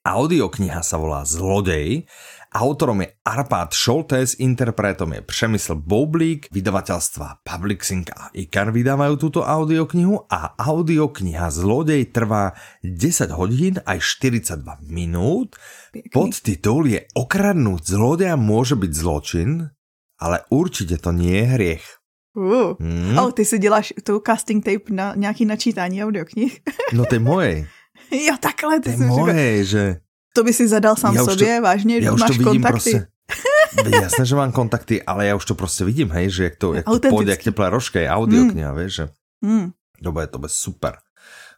[0.08, 2.08] Audiokniha sa volá Zlodej,
[2.56, 10.32] autorom je Arpad Šoltes, interpretom je Přemysl Boublík, vydavateľstva Publixing a Ikar vydávajú túto audioknihu
[10.32, 12.56] a audiokniha Zlodej trvá
[12.88, 15.60] 10 hodín aj 42 minút.
[16.16, 19.76] Podtitul je Okradnúť zlodeja môže byť zločin,
[20.20, 21.84] ale určitě to nie je hriech.
[22.38, 22.74] Uh.
[22.80, 23.18] Hmm.
[23.18, 26.62] Oh, ty si děláš tu casting tape na nějaký načítání audioknih.
[26.94, 27.68] no je moje.
[28.12, 28.80] jo, takhle.
[28.80, 29.96] Ty je moje, že...
[30.34, 32.92] To by si zadal sám já sobě, to, vážně, já už máš to vidím kontakty.
[32.92, 33.08] Prostě,
[34.02, 36.86] Jasné, že mám kontakty, ale já už to prostě vidím, hej, že jak to, jak
[36.86, 38.80] to půjde, jak teplé rožka je audiokniha, mm.
[38.80, 39.10] víš, že...
[39.42, 39.72] Mm.
[40.04, 40.98] To bude, to bude super.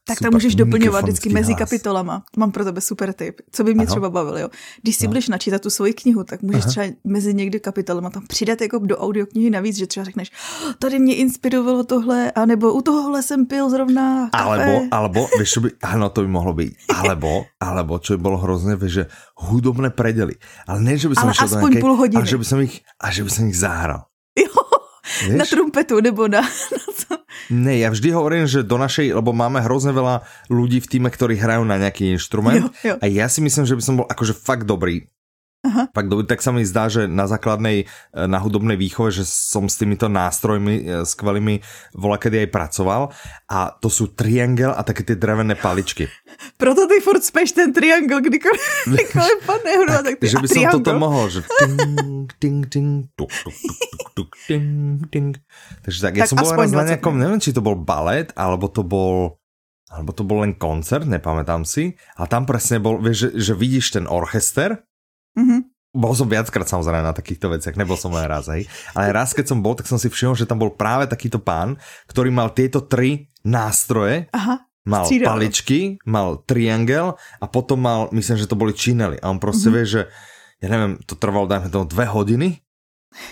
[0.10, 1.60] Tak super, to můžeš doplňovat vždycky mezi hlas.
[1.60, 2.24] kapitolama.
[2.38, 3.42] Mám pro tebe super tip.
[3.52, 3.92] Co by mě ano.
[3.92, 4.50] třeba bavilo, jo?
[4.82, 5.10] Když si no.
[5.10, 6.70] budeš načítat tu svoji knihu, tak můžeš Aha.
[6.70, 10.32] třeba mezi někdy kapitolama tam přidat jako do audioknihy navíc, že třeba řekneš,
[10.66, 14.44] oh, tady mě inspirovalo tohle, anebo u tohohle jsem pil zrovna kafe.
[14.44, 16.74] Alebo, alebo, víš, by, ano, to by mohlo být.
[16.96, 20.34] Alebo, alebo, čo by bylo hrozně, víš, že hudobné predely.
[20.68, 22.24] Ale ne, že by som ale aspoň nějaké, půl hodiny.
[22.24, 24.10] A že by som ich, a že by som ich zahral.
[24.40, 24.56] Jo,
[25.28, 25.38] Vieš?
[25.38, 26.48] na trumpetu nebo na, na
[26.96, 27.09] co?
[27.50, 30.22] Ne, ja vždy hovorím, že do našej, lebo máme hrozne veľa
[30.54, 32.96] ľudí v týme, ktorí hrajú na nejaký inštrument jo, jo.
[33.02, 35.10] a ja si myslím, že by som bol akože fakt dobrý.
[35.60, 35.92] Aha.
[35.92, 37.86] Fakt dobrý, tak sa mi zdá, že na základnej, e,
[38.16, 41.60] na hudobnej výchove, že som s týmito nástrojmi e, skvelými
[42.00, 43.12] vola kedy aj pracoval
[43.52, 46.08] a to sú triangel a také tie drevené paličky.
[46.56, 48.56] Proto ty furt speš ten triangel, kdykoliv,
[48.96, 50.76] kdykoliv padne hudba, tak ty Že by som triangel.
[50.80, 51.76] toto mohol, že ting,
[52.38, 52.66] ting,
[53.18, 54.68] tuk, tuk, tuk, tuk, tuk, ting,
[55.14, 55.34] ting.
[55.82, 58.70] Takže tak, tak ja som bol raz na nejakom, neviem, či to bol balet, alebo
[58.70, 59.40] to bol
[59.90, 63.98] alebo to bol len koncert, nepamätám si, a tam presne bol, vieš, že, že vidíš
[63.98, 64.86] ten orchester,
[65.34, 65.60] mm-hmm.
[65.98, 68.70] bol som viackrát samozrejme na takýchto veciach, nebol som len raz, hej.
[68.94, 71.82] Ale raz, keď som bol, tak som si všimol, že tam bol práve takýto pán,
[72.06, 74.30] ktorý mal tieto tri nástroje.
[74.30, 74.70] Aha.
[74.90, 75.28] Mal Střídal.
[75.28, 79.22] paličky, mal triangel a potom mal, myslím, že to boli činely.
[79.22, 79.76] A on proste mm-hmm.
[79.76, 80.02] vie, že
[80.60, 82.50] ja neviem, to trvalo, dajme tomu, dve hodiny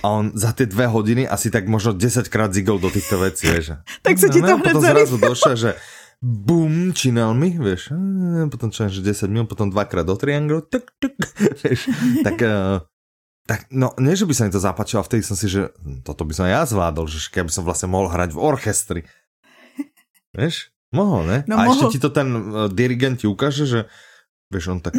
[0.01, 3.45] a on za tie dve hodiny asi tak možno 10 krát zigol do týchto vecí,
[3.51, 3.77] vieš.
[4.05, 5.71] tak sa ti to no, hneď potom zrazu došlo, že
[6.17, 7.93] bum, činelmi, vieš,
[8.49, 11.13] potom čo, že 10 minút, potom dvakrát do trianglu, tuk, tuk,
[11.61, 11.93] vieš,
[12.25, 12.81] tak, uh,
[13.45, 16.25] tak, no, nie, že by sa mi to zapáčilo, vtedy som si, že hm, toto
[16.25, 19.01] by som ja zvládol, že keby som vlastne mohol hrať v orchestri.
[20.37, 21.37] Vieš, mohol, ne?
[21.45, 21.77] No, a mohol.
[21.77, 23.79] ešte ti to ten uh, dirigent ti ukáže, že
[24.47, 24.95] Vieš, on tak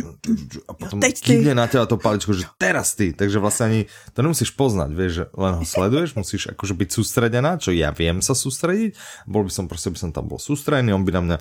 [0.69, 3.81] a potom no, kývne na teba to paličko, že teraz ty, takže vlastne ani
[4.13, 8.21] to nemusíš poznať, vieš, že len ho sleduješ, musíš akože byť sústredená, čo ja viem
[8.21, 8.93] sa sústrediť,
[9.25, 11.37] bol by som proste, by som tam bol sústredený, on by na mňa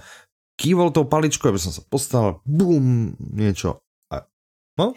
[0.56, 3.84] kývol tou paličkou, aby som sa postavil, bum, niečo.
[4.08, 4.24] A,
[4.80, 4.96] no,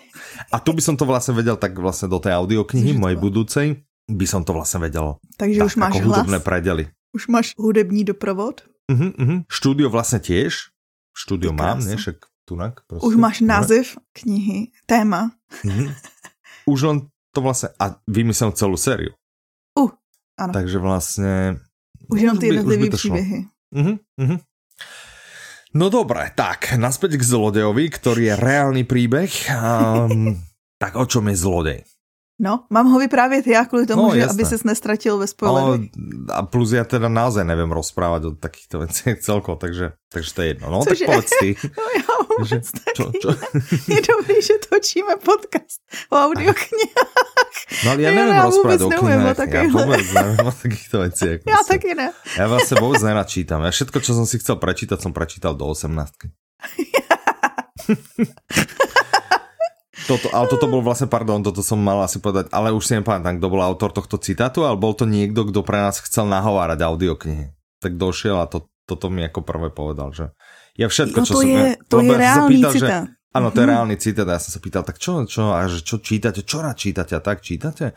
[0.54, 3.66] a tu by som to vlastne vedel tak vlastne do tej audioknihy mojej budúcej,
[4.06, 5.18] by som to vlastne vedel.
[5.34, 6.84] Takže tak, už máš ako hudobné predely.
[7.10, 8.62] Už máš hudební doprovod?
[8.86, 9.38] Uh-huh, uh-huh.
[9.50, 10.70] Štúdio vlastne tiež,
[11.10, 12.82] štúdio mám, ne, však tunak.
[12.86, 13.06] Prostě.
[13.06, 14.02] Už máš název ne?
[14.12, 15.30] knihy, téma.
[15.62, 15.94] Mm-hmm.
[16.66, 16.98] Už len
[17.30, 19.14] to vlastne, a vymyslel celú sériu.
[19.78, 19.94] Uh,
[20.34, 20.50] ano.
[20.50, 21.62] Takže vlastne...
[22.10, 23.46] Už jenom ty jednotlivé příběhy.
[23.70, 24.38] Uh-huh, uh-huh.
[25.74, 29.30] No dobré, tak, naspäť k zlodejovi, ktorý je reálny príbeh.
[29.54, 30.42] Um,
[30.82, 31.80] tak o čom je zlodej?
[32.42, 35.66] No, mám ho vyprávět já kvůli tomu, no, že aby ses nestratil ve spoileru.
[35.66, 35.78] No,
[36.34, 40.48] a plus já teda naozaj nevím rozprávat o takýchto věcech celko, takže, takže to je
[40.48, 40.70] jedno.
[40.70, 41.06] No, Cože?
[41.06, 41.56] tak povedz ty.
[41.78, 42.60] No, já vůbec že,
[42.96, 43.28] čo, čo?
[43.88, 47.14] Je dobrý, že točíme podcast o audioknihách.
[47.84, 49.38] No ale já nevím já rozprávat o knihách.
[49.48, 51.40] Já vůbec nevím o takýchto věcech.
[51.46, 51.68] Já se.
[51.68, 52.12] taky ne.
[52.38, 53.62] Já vlastně vůbec nenačítam.
[53.62, 56.12] Já všetko, co jsem si chcel prečítať, jsem prečítal do 18.
[60.08, 63.36] Toto, ale toto bol vlastne, pardon, toto som mal asi povedať, ale už si nepamätám,
[63.36, 67.52] kto bol autor tohto citátu, ale bol to niekto, kto pre nás chcel nahovárať audioknihy.
[67.80, 70.32] Tak došiel a to, toto mi ako prvé povedal, že
[70.78, 71.48] ja všetko, jo, čo to som...
[71.48, 73.04] Je, to je reálny pýtal, citát.
[73.04, 73.72] Že, áno, to je mm-hmm.
[73.72, 76.56] reálny citát a ja som sa pýtal, tak čo, čo, a že čo čítate, čo
[76.64, 77.92] rád čítate a tak čítate?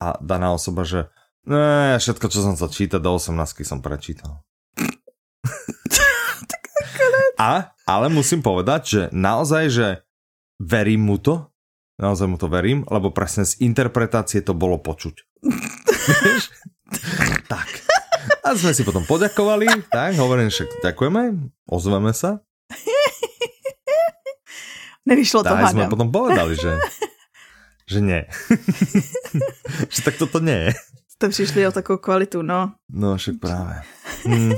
[0.00, 1.10] A daná osoba, že
[1.44, 3.36] ne, všetko, čo som sa čítať do 18
[3.66, 4.40] som prečítal.
[7.40, 9.88] a, ale musím povedať, že naozaj, že
[10.60, 11.48] verím mu to,
[11.96, 15.24] naozaj mu to verím, lebo presne z interpretácie to bolo počuť.
[17.52, 17.68] tak.
[18.44, 22.44] A sme si potom poďakovali, tak, hovorím, že ďakujeme, ozveme sa.
[25.08, 25.72] Nevyšlo to, hádam.
[25.72, 26.76] sme potom povedali, že,
[27.88, 28.20] že nie.
[29.92, 30.72] že tak toto nie je.
[31.20, 32.72] To přišli o takovou kvalitu, no.
[32.92, 33.82] No, však právě.
[34.24, 34.52] Hmm.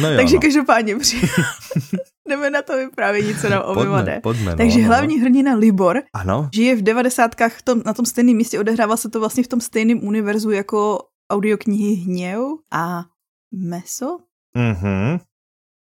[0.00, 0.40] No jo, Takže no.
[0.40, 0.94] každopádně
[2.30, 4.20] jdeme na to vyprávění, co nám obyvade.
[4.24, 5.22] No, Takže no, hlavní no.
[5.22, 6.48] hrdina Libor ano?
[6.54, 7.52] žije v devadesátkách
[7.84, 12.40] na tom stejném místě, odehrává se to vlastně v tom stejném univerzu jako audioknihy Hněv
[12.72, 13.04] a
[13.52, 14.18] Meso.
[14.54, 15.18] Mhm.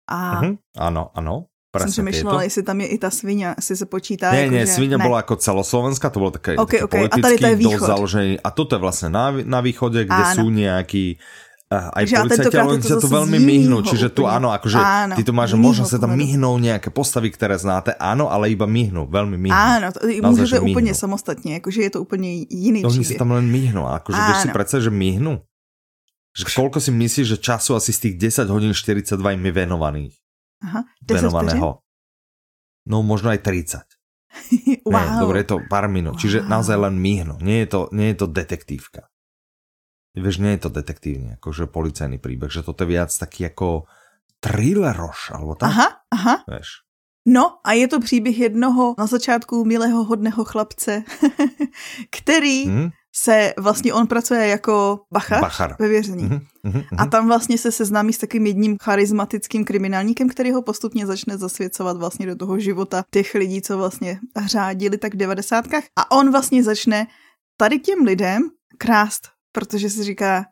[0.08, 0.42] A...
[0.42, 0.58] Mhm.
[0.78, 1.46] Ano, ano.
[1.72, 4.32] Presne jsem přemýšlela, jestli tam je i ta svině, jestli se počítá.
[4.32, 7.00] Ne, jako, ne, svině byla jako celoslovenská, to bylo také, okay, okay.
[7.00, 7.88] politický, a tady to je východ.
[7.88, 8.40] založený.
[8.40, 10.36] A toto je vlastně na, na východe, kde Áno.
[10.42, 11.22] sú nejakí
[11.70, 15.22] aj že policajti, ale oni sa tu veľmi myhnú, čiže tu áno, akože áno, ty
[15.22, 19.38] tu máš, možno sa tam myhnú nejaké postavy, ktoré znáte, áno, ale iba myhnú, veľmi
[19.38, 19.54] myhnú.
[19.54, 23.22] Áno, to, Naozaj, môže to úplne samostatne, akože je to úplne iný no, Oni sa
[23.22, 25.34] tam len myhnú, akože vieš si predstaviť, že myhnú?
[26.34, 30.16] Že koľko si myslíš, že času asi z tých 10 hodín 42 im je venovaných?
[30.66, 31.86] Aha, 10 venovaného.
[32.90, 33.86] No možno aj 30.
[34.90, 34.98] wow.
[34.98, 36.18] Ne, dobre, je to pár minút.
[36.18, 36.22] Wow.
[36.22, 37.38] Čiže naozaj len myhnú.
[37.46, 39.10] Nie je to, nie je to detektívka.
[40.20, 43.88] Vieš, nie je to detektívne, akože policajný príbeh, že toto je viac taký ako
[44.40, 45.72] thrilleroš, alebo tak.
[45.72, 46.36] Aha, aha.
[46.48, 46.84] Vieš.
[47.26, 51.04] No a je to příběh jednoho na začátku milého hodného chlapce,
[52.10, 52.90] který hmm?
[53.16, 55.76] se vlastně, on pracuje jako bachar, bachar.
[55.80, 56.24] ve vězení.
[56.24, 56.96] Mm-hmm, mm-hmm.
[56.98, 61.98] A tam vlastně se seznámí s takým jedním charismatickým kriminálníkem, který ho postupně začne zasvěcovat
[61.98, 65.84] vlastně do toho života těch lidí, co vlastně řádili tak v devadesátkách.
[65.96, 67.08] A on vlastně začne
[67.58, 70.46] tady těm lidem krást protože si říká,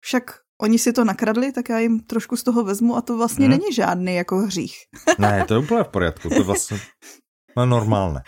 [0.00, 3.46] však oni si to nakradli, tak já jim trošku z toho vezmu a to vlastně
[3.46, 3.58] hmm.
[3.58, 4.76] není žádný jako hřích.
[5.18, 6.80] ne, to je úplně v pořádku, to je vlastně
[7.56, 8.22] no, normálné.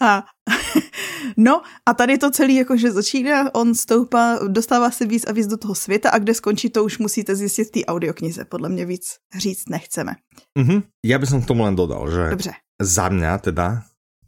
[0.00, 0.24] A,
[1.36, 5.46] no a tady to celé jako, že začíná, on stoupá, dostává se víc a víc
[5.46, 8.44] do toho světa a kde skončí, to už musíte zjistit v té audioknize.
[8.44, 10.12] Podle mě víc říct nechceme.
[10.58, 10.82] Mm-hmm.
[11.04, 12.52] Já bych k tomu len dodal, že Dobře.
[12.82, 13.82] za mě teda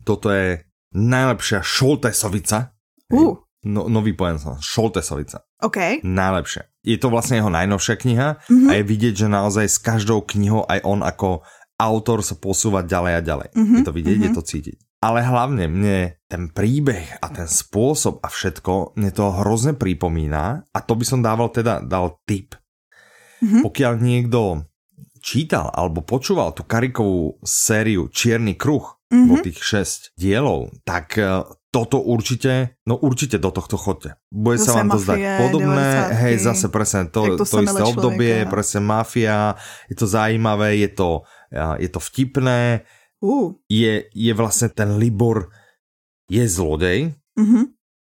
[0.05, 2.73] toto je najlepšia Šoltesovica.
[3.13, 3.37] Uh.
[3.61, 4.41] No, nový pojem.
[4.61, 5.45] Šoltesovica.
[5.61, 6.01] OK.
[6.01, 6.63] Najlepšie.
[6.81, 8.69] je to vlastne jeho najnovšia kniha mm-hmm.
[8.69, 11.45] a je vidieť, že naozaj s každou knihou aj on ako
[11.77, 13.49] autor sa posúva ďalej a ďalej.
[13.53, 13.77] Mm-hmm.
[13.77, 14.33] Je to vidieť, mm-hmm.
[14.33, 14.79] je to cítiť.
[15.01, 20.79] Ale hlavne mne ten príbeh a ten spôsob a všetko, mne to hrozne pripomína a
[20.85, 22.57] to by som dával teda, dal tip.
[23.41, 23.65] Mm-hmm.
[23.65, 24.69] Pokiaľ niekto
[25.21, 29.43] čítal alebo počúval tú Karikovú sériu Čierny kruh, mm-hmm.
[29.45, 34.19] tých šest dielov, tak e, toto určite, no určite do tohto chodte.
[34.27, 38.43] Bude zase sa vám to zdať podobné, hej, zase presne to, to, to isté obdobie,
[38.43, 38.51] človeka.
[38.51, 39.55] presne mafia,
[39.87, 41.11] je to zajímavé, je to,
[41.55, 42.83] je to vtipné,
[43.21, 43.53] Uh.
[43.69, 45.53] Je, je vlastne ten Libor
[46.33, 47.65] je zlodej uh-huh.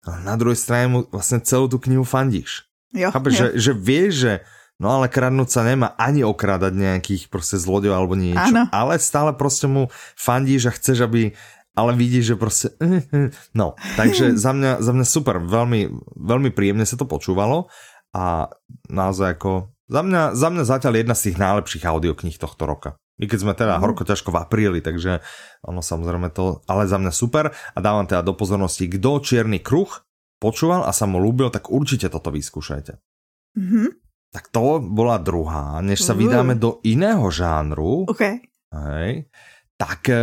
[0.07, 2.71] a na druhej strane mu vlastne celú tú knihu fandíš.
[2.95, 3.39] Jo, Chápeš, jo.
[3.39, 4.33] Že, že vieš, že
[4.79, 8.55] no ale kradnúť sa nemá ani okrádať nejakých proste zlodejov alebo niečo.
[8.71, 11.35] Ale stále proste mu fandíš a chceš, aby
[11.81, 12.69] ale vidíš, že proste...
[13.61, 15.89] No, takže za mňa, za mňa super, veľmi,
[16.21, 17.73] veľmi príjemne sa to počúvalo
[18.13, 18.53] a
[18.93, 19.73] naozaj ako...
[19.91, 22.95] Za mňa, za mňa zatiaľ jedna z tých najlepších audiokníh tohto roka.
[23.21, 23.81] I keď sme teda mm.
[23.83, 25.21] horko ťažko v apríli, takže
[25.67, 29.91] ono samozrejme to, ale za mňa super a dávam teda do pozornosti, kdo Čierny kruh
[30.41, 32.97] počúval a sa mu ľúbil, tak určite toto vyskúšajte.
[33.61, 33.89] Mm-hmm.
[34.31, 35.83] Tak to bola druhá.
[35.85, 38.41] Než sa vydáme do iného žánru, okay.
[38.73, 39.27] hej,
[39.81, 40.21] tak e,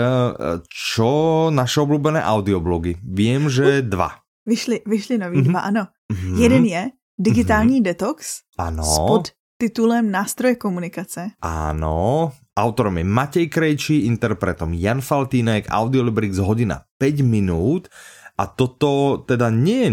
[0.69, 1.09] čo
[1.49, 3.01] naše obľúbené audioblogy?
[3.01, 4.21] Viem, že dva.
[4.45, 5.49] Vyšli, vyšli nový mm-hmm.
[5.49, 5.83] dva, ano.
[6.13, 6.37] Mm-hmm.
[6.37, 6.83] Jeden je
[7.17, 7.83] Digitální mm-hmm.
[7.83, 8.85] detox ano.
[9.07, 11.33] pod titulem Nástroje komunikace.
[11.41, 17.89] Áno, autorom je Matej Krejčí, interpretom Jan Faltínek, Audiolibrix hodina 5 minút
[18.37, 19.91] a toto teda nie je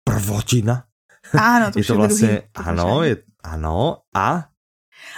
[0.00, 0.88] prvotina.
[1.36, 4.48] Áno, to je to vlastně, ano, je, ano, a?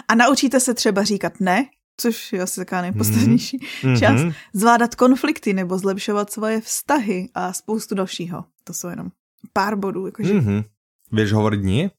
[0.08, 3.98] A naučíte se třeba říkat ne, což je asi taková nejpodstatnější mm-hmm.
[3.98, 8.44] část, zvládat konflikty nebo zlepšovat svoje vztahy a spoustu dalšího.
[8.64, 9.10] To jsou jenom
[9.52, 10.06] pár bodů.
[10.06, 10.34] Jakože...
[10.34, 10.64] Mm-hmm.
[11.12, 11.92] Vieš hovoriť nie?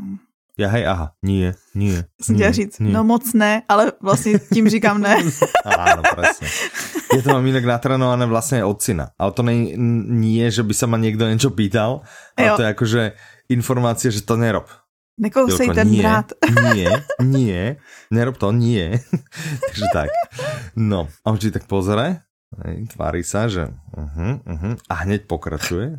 [0.00, 0.18] Mm.
[0.58, 2.04] Já hej, aha, nie, nie.
[2.22, 2.92] Jsem chtěla říct, nie.
[2.92, 5.16] no moc ne, ale vlastně tím říkám ne.
[5.64, 6.46] Áno, presne.
[7.14, 9.10] Je to mám inak natrenované vlastne od syna.
[9.18, 12.06] Ale to nie, nie, že by sa ma niekto niečo pýtal,
[12.38, 12.56] ale jo.
[12.56, 13.02] to je akože
[13.50, 14.70] informácie, že to nerob.
[15.14, 16.34] Nekousej ten nie, brát.
[16.74, 17.78] Nie, nie,
[18.10, 18.98] nerob to, nie.
[19.70, 20.08] Takže tak.
[20.74, 22.24] No, a on tak pozeraj
[22.62, 25.98] Hej, tvári sa, že uh-huh, uh-huh, a hneď pokračuje.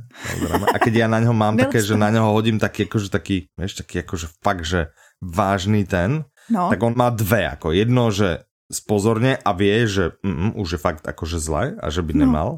[0.72, 3.84] A keď ja na ňo mám také, že na ňoho hodím taký, akože taký, vieš,
[3.84, 6.72] taký akože fakt, že vážny ten, no.
[6.72, 11.04] tak on má dve, ako jedno, že spozorne a vie, že mm, už je fakt
[11.04, 12.20] akože zle a že by no.
[12.24, 12.50] nemal,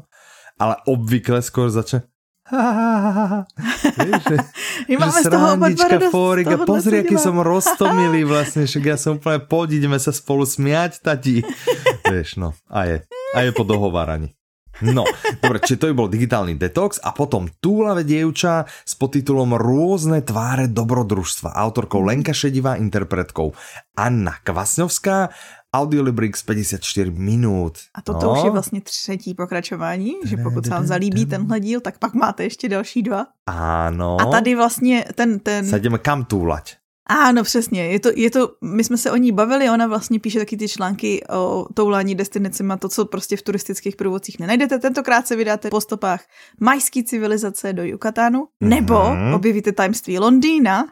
[0.62, 2.06] ale obvykle skôr začne
[2.48, 4.36] Vieš, že,
[5.00, 5.48] máme z toho
[6.08, 10.48] Fórik, a pozri, aký som roztomilý vlastne, že ja som úplne poď, ideme sa spolu
[10.48, 11.44] smiať, tati.
[12.08, 12.96] Vieš, no, a je.
[13.36, 14.32] A je po dohováraní.
[14.78, 15.02] No,
[15.42, 20.70] dobre, či to by bol digitálny detox a potom Túlave dievča s podtitulom Rôzne tváre
[20.70, 21.50] dobrodružstva.
[21.50, 23.58] Autorkou Lenka Šedivá, interpretkou
[23.98, 25.34] Anna Kvasňovská
[25.74, 27.78] Audiolibrix 54 minut.
[27.94, 28.32] A toto no.
[28.32, 32.44] už je vlastně třetí pokračování, že pokud se vám zalíbí tenhle díl, tak pak máte
[32.44, 33.26] ještě další dva.
[33.46, 34.16] Ano.
[34.20, 35.38] A tady vlastně ten...
[35.38, 35.66] ten...
[35.66, 36.76] Se jdeme kam túlať.
[37.08, 37.86] Áno, přesně.
[37.86, 40.68] Je to, je to, my jsme se o ní bavili, ona vlastně píše taky ty
[40.68, 44.78] články o toulání destinacemi, to, co prostě v turistických průvodcích nenajdete.
[44.78, 46.20] Tentokrát se vydáte po stopách
[46.60, 48.68] majské civilizace do Yucatánu, mm-hmm.
[48.68, 49.00] nebo
[49.34, 50.84] objevíte tajemství Londýna,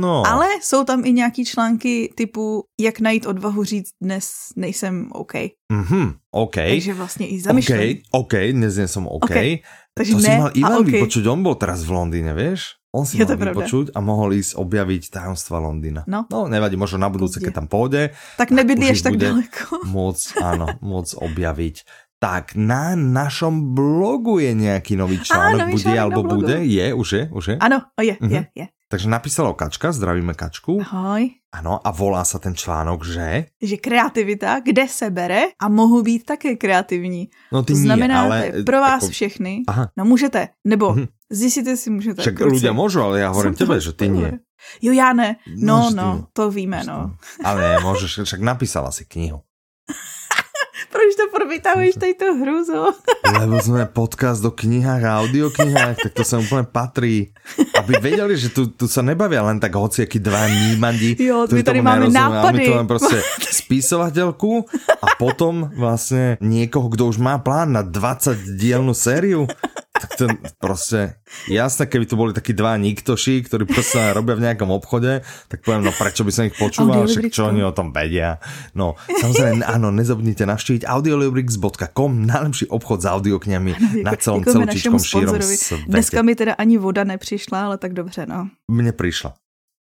[0.00, 0.22] no.
[0.26, 5.32] ale jsou tam i nějaký články typu, jak najít odvahu říct dnes nejsem OK.
[5.72, 6.14] Mm-hmm.
[6.30, 6.54] OK.
[6.54, 8.02] Takže vlastně i zamýšlení.
[8.10, 9.24] OK, OK, dnes jsem OK.
[9.24, 9.58] okay.
[9.94, 10.92] Takže to ne, si mal Ivan okay.
[10.92, 12.80] vypočuť, on bol teraz v Londýne, vieš?
[12.92, 16.04] On si je mal vypočuť a mohol ísť objaviť tajomstva Londýna.
[16.04, 16.28] No.
[16.28, 18.12] no nevadí, možno na budúce, keď tam pôjde.
[18.36, 19.80] Tak nebydlí až tak ďaleko.
[19.96, 21.76] Môcť, áno, môcť objaviť.
[22.20, 26.62] Tak na našom blogu je nejaký nový článok, Áno, bude alebo bude?
[26.68, 27.56] Je, už je, už je?
[27.58, 28.30] Áno, je, uh-huh.
[28.30, 28.66] je, je.
[28.92, 30.84] Takže napísala Kačka, zdravíme Kačku.
[30.84, 31.32] Ahoj.
[31.48, 33.56] Ano, a volá se ten článok, že?
[33.56, 37.28] Že kreativita, kde se bere a mohu být také kreativní.
[37.52, 38.62] No ty to znamená, nie, ale...
[38.64, 39.12] pro vás jako...
[39.12, 39.88] všechny, Aha.
[39.96, 41.06] no můžete, nebo hm.
[41.32, 42.22] Zjistíte si, můžete.
[42.22, 44.38] Však ľudia môžu, ale já hovorím tebe, že ty nie.
[44.82, 45.36] Jo, já ne.
[45.56, 47.16] No, no, to víme, no.
[47.44, 49.40] Ale ne, můžeš, však napísala si knihu.
[50.92, 52.80] Proč to vytahuješ tady tu hruzu?
[53.38, 57.32] Lebo sme podcast do knihách a audioknihách, tak to sa úplne patrí.
[57.76, 61.16] Aby vedeli, že tu, tu sa nebavia len tak hociaký dva nímandi.
[61.16, 62.58] Jo, my tady máme nápady.
[62.58, 63.20] My tu máme proste
[63.52, 64.68] spisovateľku
[65.00, 69.48] a potom vlastne niekoho, kdo už má plán na 20 dielnú sériu.
[70.18, 70.26] To
[70.58, 75.62] proste, jasné, keby to boli takí dva niktoši, ktorí proste robia v nejakom obchode, tak
[75.62, 78.42] poviem, no prečo by som ich počúval, však čo oni o tom vedia.
[78.74, 85.86] No, samozrejme, áno, nezabudnite navštíviť audiolibrix.com, najlepší obchod s audiokňami na celom celčičkom šírom svete.
[85.86, 88.50] Dneska mi teda ani voda nepřišla, ale tak dobře, no.
[88.68, 89.36] Mne prišla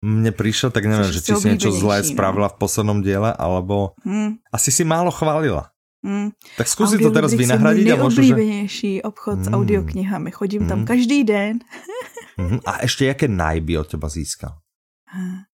[0.06, 2.08] mne prišlo, tak neviem, že či si niečo zlé no.
[2.08, 4.46] spravila v poslednom diele, alebo hmm.
[4.54, 5.74] asi si málo chválila.
[6.08, 6.32] Hmm.
[6.56, 7.92] Tak skúsi to teraz vynahradiť.
[7.92, 9.04] a možno, že...
[9.04, 9.46] obchod hmm.
[9.46, 10.32] s audioknihami.
[10.32, 10.72] Chodím hmm.
[10.72, 11.60] tam každý den.
[12.40, 12.64] hmm.
[12.64, 14.56] A ešte jaké najby od teba získal?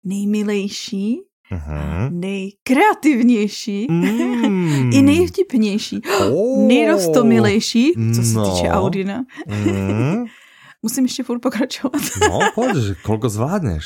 [0.01, 2.09] Nejmilejší, uh-huh.
[2.11, 4.93] nejkreativnější mm.
[4.93, 6.67] i nejvtipnější, oh.
[6.67, 8.45] nejrostomilejší, co se no.
[8.45, 9.25] týče Audina.
[9.47, 10.25] Mm.
[10.83, 12.01] Musím ještě furt pokračovat.
[12.29, 13.85] No, pojď, kolko zvládneš.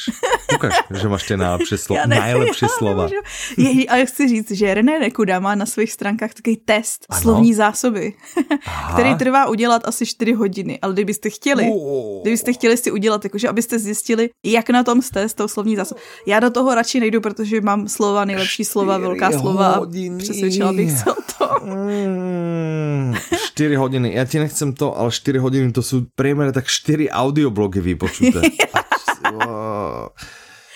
[0.56, 3.10] Ukaž, že máš ty nejlepší slova, nejlepší slova.
[3.58, 7.22] Je, ale chci říct, že René Nekuda má na svých stránkách takový test ano?
[7.22, 8.14] slovní zásoby,
[8.66, 8.94] Aha.
[8.94, 12.22] který trvá udělat asi 4 hodiny, ale kdybyste chtěli, oh.
[12.22, 16.02] kdybyste chtěli si udělat, jakože abyste zjistili, jak na tom jste s tou slovní zásobou.
[16.28, 19.82] Já do toho radši nejdu, protože mám slova, nejlepší slova, velká slova
[20.18, 21.33] přesvědčila bych se o.
[21.64, 27.10] Mm, 4 hodiny, já ti nechcem to, ale 4 hodiny to jsou priemer tak 4
[27.10, 28.42] audioblogy vypočuté.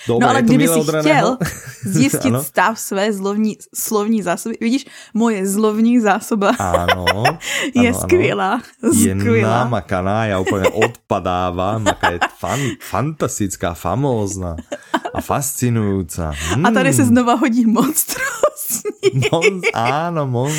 [0.08, 1.38] Dobre, no ale kdyby si chtěl
[1.84, 7.24] zjistit stav své zlovní, slovní zásoby, vidíš, moje zlovní zásoba ano,
[7.76, 8.62] je ano, skvělá.
[8.94, 14.56] Je namakaná, já úplně odpadávám, jaká je fan, fantastická, famózna
[15.14, 16.22] a fascinující.
[16.22, 16.66] Hmm.
[16.66, 17.12] A tady se hmm.
[17.12, 18.28] znova hodí monstrózní.
[19.32, 20.54] Mon, áno, mon,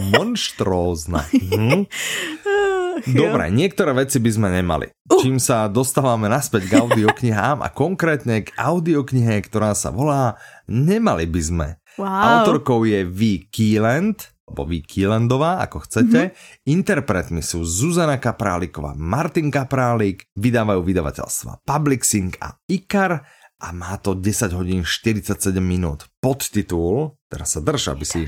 [0.00, 1.26] monštrózna.
[3.00, 3.16] Hmm.
[3.16, 4.86] Dobre, niektoré veci by sme nemali.
[5.08, 5.20] Uh.
[5.20, 10.36] Čím sa dostávame naspäť k audioknihám a konkrétne k audioknihe, ktorá sa volá
[10.70, 11.68] Nemali by sme.
[11.98, 12.46] Wow.
[12.46, 13.50] Autorkou je V.
[13.50, 14.86] Keeland, alebo V.
[14.86, 16.30] Keelandová, ako chcete.
[16.30, 16.70] Mm-hmm.
[16.70, 23.26] Interpretmi sú Zuzana Kapráliková, Martin Kaprálik, vydávajú vydavateľstva Publixing a Ikar
[23.60, 26.08] a má to 10 hodín 47 minút.
[26.22, 28.24] Podtitul, teraz sa drž, aby si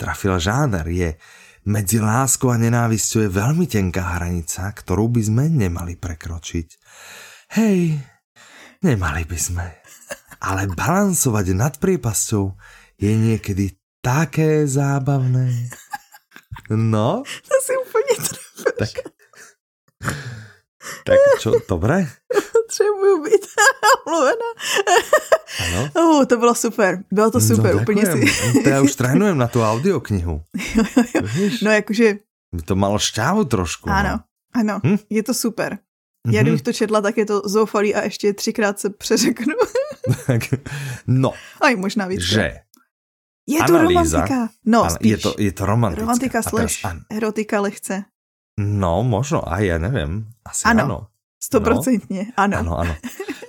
[0.00, 1.10] trafil žáner, je
[1.60, 6.68] Medzi láskou a nenávisťou je veľmi tenká hranica, ktorú by sme nemali prekročiť.
[7.60, 8.00] Hej,
[8.80, 9.66] nemali by sme.
[10.40, 12.44] Ale balansovať nad priepasťou
[12.96, 15.68] je niekedy také zábavné.
[16.70, 17.22] No.
[17.28, 18.92] To si úplně trefeš.
[18.92, 18.92] Tak,
[21.04, 22.06] tak čo, dobré?
[22.52, 23.46] Potřebuju být
[24.06, 24.48] omluvena.
[25.66, 25.90] Ano?
[25.96, 27.04] Uh, to bylo super.
[27.10, 28.24] Bylo to super, no, úplně si.
[28.62, 30.42] to já už trénujem na tu audioknihu.
[30.74, 31.50] jo, jo, jo.
[31.62, 32.18] No jakože...
[32.54, 33.90] By to malo šťávu trošku.
[33.90, 34.18] Ano, no.
[34.54, 34.98] ano, hm?
[35.10, 35.78] je to super.
[36.26, 39.54] Já kdybych to četla, tak je to zoufalý a ještě třikrát se přeřeknu.
[41.06, 41.32] no.
[41.60, 42.20] Aj možná víc.
[42.20, 42.60] Že
[43.50, 44.48] je to Analýza, romantika.
[44.66, 46.00] No, ano, Je to, je to romantika.
[46.00, 47.00] Romantika slash an...
[47.10, 48.04] erotika lehce.
[48.60, 50.28] No, možno, a ja neviem.
[50.44, 50.84] Asi ano.
[50.84, 50.98] ano.
[51.40, 52.32] Stoprocentně, no.
[52.36, 52.56] ano.
[52.58, 52.94] Ano, ano.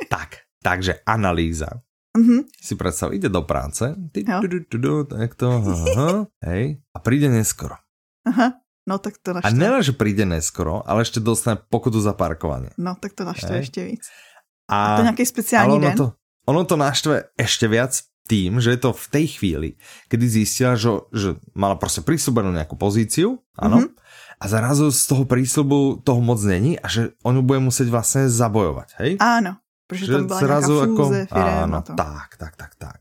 [0.09, 1.67] tak, takže analýza.
[2.11, 2.39] Mm-hmm.
[2.63, 6.97] Si predstav, ide do práce, ty, du, du, du, du, tak to, aha, hej, a
[6.99, 7.79] príde neskoro.
[8.27, 9.47] Aha, no tak to naštve.
[9.47, 12.75] A nela, že príde neskoro, ale ešte dostane pokutu za parkovanie.
[12.75, 13.63] No tak to naštve hej.
[13.63, 14.03] ešte víc.
[14.67, 15.97] A, a to nejaký speciální ono den?
[15.99, 16.07] To,
[16.51, 17.95] ono to naštve ešte viac
[18.27, 19.69] tým, že je to v tej chvíli,
[20.11, 24.00] kedy zistila, že, že mala proste prísľubenú nejakú pozíciu, áno, mm-hmm
[24.41, 28.25] a zrazu z toho prísľubu toho moc není a že on ju bude musieť vlastne
[28.25, 29.11] zabojovať, hej?
[29.21, 31.93] Áno, protože že tam byla zrazu ako, áno, to.
[31.93, 32.99] tak, tak, tak, tak.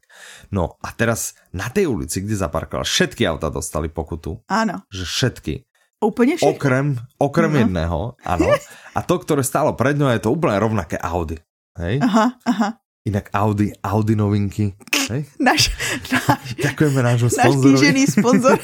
[0.52, 4.36] No a teraz na tej ulici, kde zaparkoval, všetky auta dostali pokutu.
[4.52, 4.84] Áno.
[4.92, 5.54] Že všetky.
[6.00, 6.60] Úplne všetky.
[6.60, 7.60] Okrem, okrem no.
[7.64, 8.44] jedného, áno.
[8.96, 11.40] A to, ktoré stálo pred ňou, je to úplne rovnaké Audi.
[11.78, 12.04] Hej?
[12.04, 12.68] Aha, aha.
[13.00, 14.76] Inak Audi, Audi novinky.
[15.10, 15.26] Hej?
[15.46, 15.74] Náš,
[16.12, 18.04] náš, Ďakujeme nášmu sponzorovi.
[18.04, 18.58] Náš sponzor.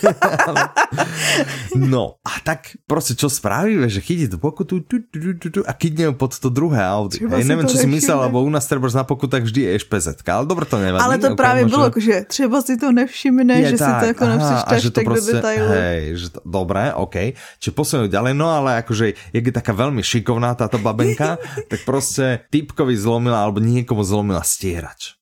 [1.94, 5.60] no a tak proste čo spravíme, že chytí tú pokutu tu, tu, tu, tu, tu,
[5.66, 7.18] a kydne pod to druhé Audi.
[7.24, 10.44] Hej, neviem, čo si myslel, lebo u nás treba na pokutách vždy je špz ale
[10.46, 11.02] dobre to nevadí.
[11.02, 14.06] Ale to okay, práve bylo, že třeba si to nevšimne, je že tak, si to
[14.14, 15.70] ako nepřečteš tak proste, do detailu.
[15.72, 17.16] Hej, že to, dobré, OK.
[17.58, 22.46] Čiže posunú ďalej, no ale akože, jak je taká veľmi šikovná táto babenka, tak proste
[22.54, 25.14] typkovi zlomila, alebo niekomu zlomila zlomila stierač.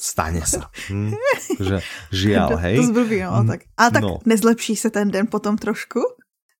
[0.00, 0.72] Stane sa.
[0.88, 1.14] Hm,
[1.60, 2.82] že žiaľ, hej.
[2.82, 3.68] To zblbý, no, tak.
[3.78, 4.18] A tak no.
[4.24, 6.00] nezlepší se ten den potom trošku?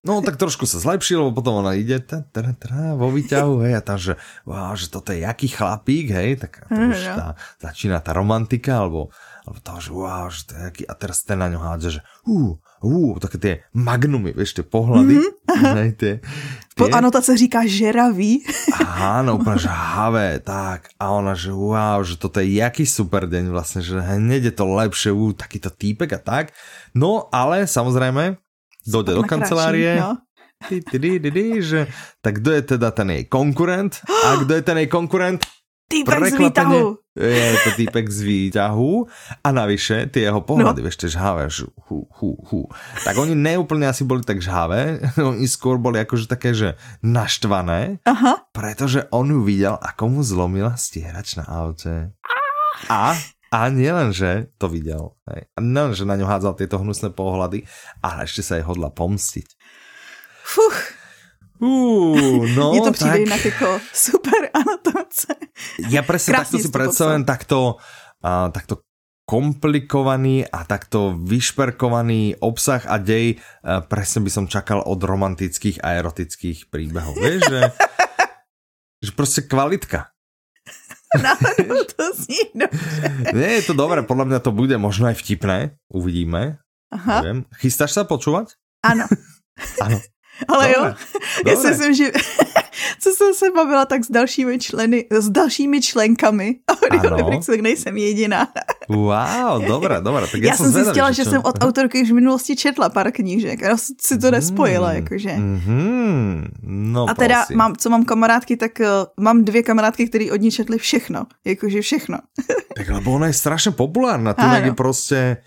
[0.03, 3.79] No tak trošku sa zlepší, lebo potom ona ide ta, ta, ta, vo výťahu, hej,
[3.79, 7.27] a tam, že, wow, že toto je jaký chlapík, hej, tak to už tá,
[7.63, 9.15] začína tá romantika, alebo,
[9.47, 12.01] alebo to, že wow, že to je jaký, a teraz ten na ňo hádže, že
[12.27, 15.23] uh, uh, také tie magnumy, vieš, tie pohľady.
[15.23, 15.73] Mm-hmm.
[15.73, 16.75] Ne, tie, tie...
[16.75, 18.43] Po anotace říká žeravý.
[18.99, 20.91] Áno, úplne žhavé, tak.
[20.99, 24.65] A ona, že wow, že toto je jaký super deň vlastne, že hneď je to
[24.67, 26.45] lepšie, uh, takýto týpek a tak.
[26.91, 28.37] No, ale samozrejme,
[28.83, 30.19] dojde do kancelárie, no.
[31.59, 31.91] že
[32.23, 35.43] tak kdo je teda ten jej konkurent a kdo je ten jej konkurent?
[35.91, 37.02] Týpek z výtahu.
[37.13, 39.05] Je to týpek z výtahu
[39.45, 40.85] a navyše ty jeho pohľady, no.
[40.89, 41.45] vieš, tie žhavé,
[41.85, 42.61] hu, hu, hu.
[43.05, 46.73] Tak oni neúplne asi boli tak žhavé, oni skôr boli akože také, že
[47.05, 48.49] naštvané, Aha.
[48.49, 52.17] pretože on ju videl, ako mu zlomila stierač na aute.
[52.89, 53.13] A
[53.53, 55.45] a nielen, že to videl, hej.
[55.53, 55.61] a
[55.93, 57.69] že na ňu hádzal tieto hnusné pohľady,
[58.01, 59.45] ale ešte sa jej hodla pomstiť.
[60.41, 61.02] Fuch.
[61.59, 63.19] Uh, no, Mně to přijde tak...
[63.19, 65.27] jinak jako super anotace.
[65.89, 67.79] Ja presne takto si predstavujem takto,
[68.25, 68.83] uh, takto
[69.23, 75.95] komplikovaný a takto vyšperkovaný obsah a dej uh, presne by som čakal od romantických a
[75.95, 77.15] erotických príbehov.
[77.15, 77.61] Vieš, že,
[79.05, 80.13] že proste kvalitka.
[81.95, 83.33] to zní dobře.
[83.33, 86.57] Nie, je to dobré, podľa mňa to bude možno aj vtipné, uvidíme.
[86.93, 87.21] Aha.
[87.21, 87.45] Neviem.
[87.57, 88.57] Chystáš sa počúvať?
[88.85, 89.05] Ano.
[89.81, 89.97] ano.
[90.47, 90.89] Ale Dobre.
[90.89, 90.95] jo,
[91.37, 91.51] Dobre.
[91.51, 92.11] já si myslím, že
[92.99, 96.55] co jsem se bavila tak s dalšími členy, s dalšími členkami
[96.91, 98.47] Audiolibryxu, tak nejsem jediná.
[98.89, 100.27] Wow, dobré, dobré.
[100.27, 103.63] Tak já jsem zjistila, že, že jsem od autorky už v minulosti četla pár knížek
[103.63, 105.33] a si to nespojila, mm, jakože.
[105.33, 108.87] Mm, no a teda, mám, co mám kamarádky, tak uh,
[109.23, 112.17] mám dvě kamarádky, které od ní četly všechno, jakože všechno.
[112.77, 115.37] tak lebo ona je strašně populárna, tu je prostě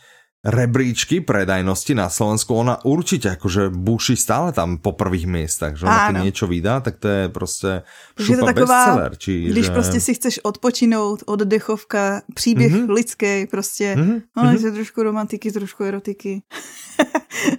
[0.46, 6.14] rebríčky predajnosti na Slovensku, ona určite akože buší stále tam po prvých miestach, že ona
[6.14, 7.82] keď niečo vydá, tak to je prostě
[8.14, 9.12] šupa to taková, bestseller.
[9.16, 12.90] Či, když prostě si chceš odpočinout, oddechovka, příběh mm-hmm.
[12.90, 14.22] lidský, prostě, mm-hmm.
[14.36, 14.64] no, mm-hmm.
[14.64, 16.42] je trošku romantiky, trošku erotiky.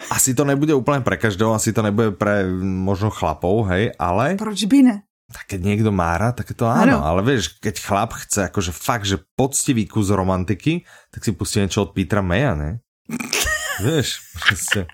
[0.10, 4.36] asi to nebude úplně pre každého, asi to nebude pre možno chlapov, hej, ale...
[4.36, 5.07] Proč by ne?
[5.28, 6.98] Tak keď niekto má rád, tak to áno, ano.
[7.04, 11.84] ale vieš, keď chlap chce akože fakt, že poctivý kus romantiky, tak si pustí niečo
[11.84, 12.80] od Petra Maya, ne?
[13.86, 14.88] vieš, proste.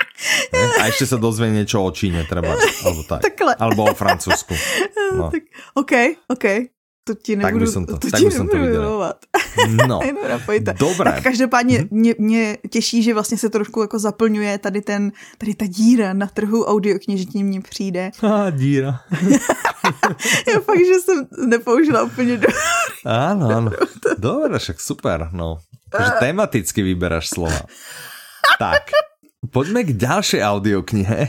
[0.49, 0.65] Ne?
[0.81, 3.21] A ešte sa dozvie niečo o Číne, treba, alebo tak.
[3.29, 3.53] Takhle.
[3.61, 4.53] Alebo o Francúzsku.
[5.13, 5.29] No.
[5.29, 5.45] Tak,
[5.77, 5.93] OK,
[6.25, 6.73] OK.
[7.03, 8.79] To ti nebudu, tak by som to, to, tak by som to viděl.
[9.87, 9.99] No,
[10.79, 11.11] dobré.
[11.11, 11.87] Tak každopádně mm-hmm.
[11.91, 16.27] mě, mě těší, že vlastně se trošku jako zaplňuje tady ten, tady ta díra na
[16.27, 18.11] trhu audioknižní mně přijde.
[18.23, 18.99] A díra.
[20.47, 22.47] Já fakt, že jsem nepoužila úplně do...
[23.05, 23.69] Áno, áno.
[24.15, 25.59] Dobre, však super, no.
[25.91, 27.67] Takže tematicky vyberáš slova.
[28.55, 28.95] Tak,
[29.51, 31.19] poďme k ďalšej audioknihe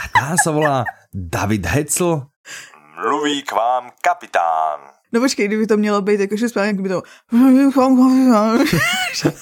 [0.00, 2.30] a tá sa volá David Hetzel
[3.00, 4.99] Mluví k vám kapitán.
[5.12, 7.02] No počkej, kdyby to mělo být jakože správně, kdyby to...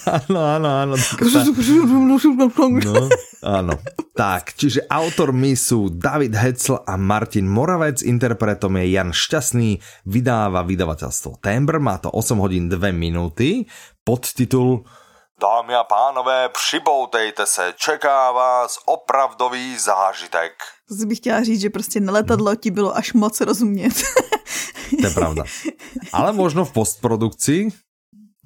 [0.08, 0.92] Áno, áno, áno.
[2.88, 3.08] No,
[3.44, 3.74] áno.
[4.16, 11.38] Tak, čiže autormi sú David Hetzel a Martin Moravec, interpretom je Jan Šťastný, vydáva vydavateľstvo
[11.38, 13.68] Tembr, má to 8 hodín 2 minúty,
[14.02, 14.82] podtitul
[15.38, 20.52] Dámy a pánové, připoutejte se, čeká vás opravdový zážitek.
[20.88, 23.94] To bych chtěla říct, že prostě na letadlo ti bylo až moc rozumět.
[25.00, 25.42] to je pravda.
[26.12, 27.70] Ale možno v postprodukci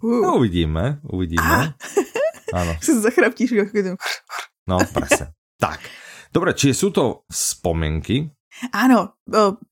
[0.02, 1.74] no, uvidíme, uvidíme.
[2.52, 2.72] Áno.
[2.84, 3.56] Si zachraptíš.
[4.68, 5.32] No, presne.
[5.56, 5.80] Tak,
[6.28, 8.28] dobre, či sú to spomienky?
[8.76, 9.16] Áno,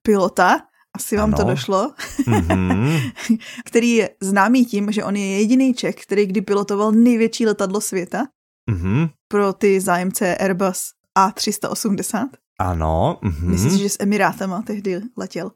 [0.01, 1.37] pilota, asi vám ano.
[1.37, 1.81] to došlo,
[2.27, 3.11] mm-hmm.
[3.69, 8.27] který je známý tím, že on je jediný Čech, který kdy pilotoval největší letadlo světa
[8.71, 9.11] mm-hmm.
[9.29, 12.29] pro ty zájemce Airbus A380.
[12.59, 13.19] Ano.
[13.23, 13.49] Mm-hmm.
[13.49, 15.51] Myslím si, že s Emirátama tehdy letěl.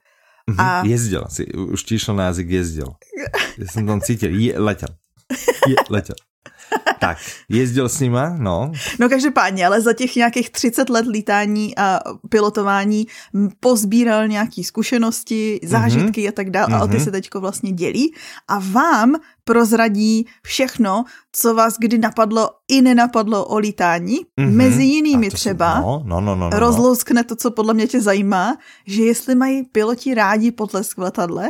[0.50, 0.60] Mm-hmm.
[0.60, 0.86] A...
[0.86, 2.94] Jezdil si, už ti na jazyk jezdil.
[3.58, 4.88] Já jsem tam cítil, je, letěl.
[5.68, 6.16] Je, letěl.
[6.98, 8.72] tak, jezdil s nima, no.
[9.00, 13.06] No každopádně, ale za těch nějakých 30 let lítání a pilotování
[13.60, 15.70] pozbíral nějaký zkušenosti, mhm.
[15.70, 16.28] zážitky mm-hmm.
[16.28, 16.80] a tak dále mm-hmm.
[16.80, 17.04] a o ty mhm.
[17.04, 18.14] se teďko vlastně dělí
[18.48, 24.18] a vám prozradí všechno, co vás kdy napadlo i nenapadlo o lítání.
[24.18, 24.50] Mm-hmm.
[24.50, 28.56] Mezi jinými třeba no, no, no, no, no, rozlouskne to, co podle mě tě zajímá,
[28.86, 31.48] že jestli mají piloti rádi potlesk v letadle,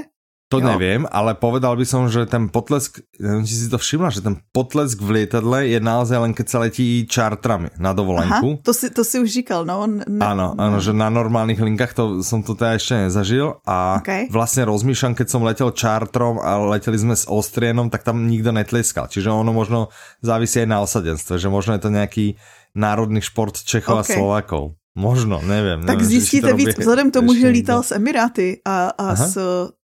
[0.52, 0.66] to jo.
[0.68, 4.36] neviem, ale povedal by som, že ten potlesk, neviem, či si to všimla, že ten
[4.52, 8.60] potlesk v lietadle je naozaj len keď sa letí čartrami na dovolenku.
[8.60, 9.88] Aha, to si, to si už říkal, no.
[9.88, 14.28] Ne, áno, áno, že na normálnych linkách to som to teda ešte nezažil a okay.
[14.28, 19.08] vlastne rozmýšľam, keď som letel čartrom a leteli sme s Ostrienom, tak tam nikto netleskal.
[19.08, 19.88] Čiže ono možno
[20.20, 22.36] závisí aj na osadenstve, že možno je to nejaký
[22.76, 24.12] národný šport Čechov okay.
[24.12, 24.76] a Slovákov.
[24.94, 25.86] Možno, nevím.
[25.86, 29.34] Tak nevím, zjistíte víc, vzhledem tomu, že lítal s Emiráty a, a s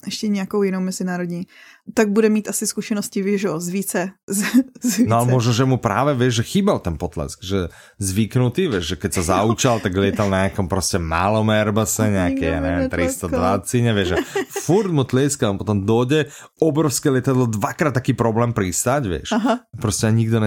[0.05, 1.47] ještě nějakou jinou mezinárodní,
[1.93, 4.09] tak bude mít asi zkušenosti, víš, z více.
[4.29, 4.45] Z,
[4.83, 5.09] z více.
[5.09, 8.95] No ale možno, že mu právě, víš, že chýbal ten potlesk, že zvyknutý, víš, že
[8.95, 14.07] keď se zaučal, tak lítal na nějakom prostě malom Airbuse, nějaké, ja nevím, 320, nevíš,
[14.07, 14.15] že
[14.61, 16.25] furt mu tlieskal, potom dojde
[16.61, 19.31] obrovské letadlo, dvakrát taký problém přistať, víš.
[19.31, 19.59] Aha.
[19.81, 20.39] Prostě nikdo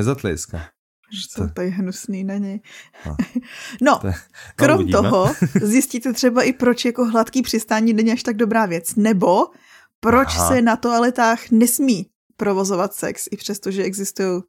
[1.13, 1.43] nezatlieska.
[1.43, 2.61] Jsou tady hnusný na něj.
[3.07, 3.17] No,
[3.83, 4.09] no to,
[4.57, 4.99] krom uvidíme.
[4.99, 8.95] toho zjistíte třeba i proč jako hladký přistání není až tak dobrá věc.
[8.97, 9.47] Nebo
[10.01, 10.49] proč Aha.
[10.49, 12.07] se na toaletách nesmí
[12.43, 14.43] provozovat sex, i přesto, že existují,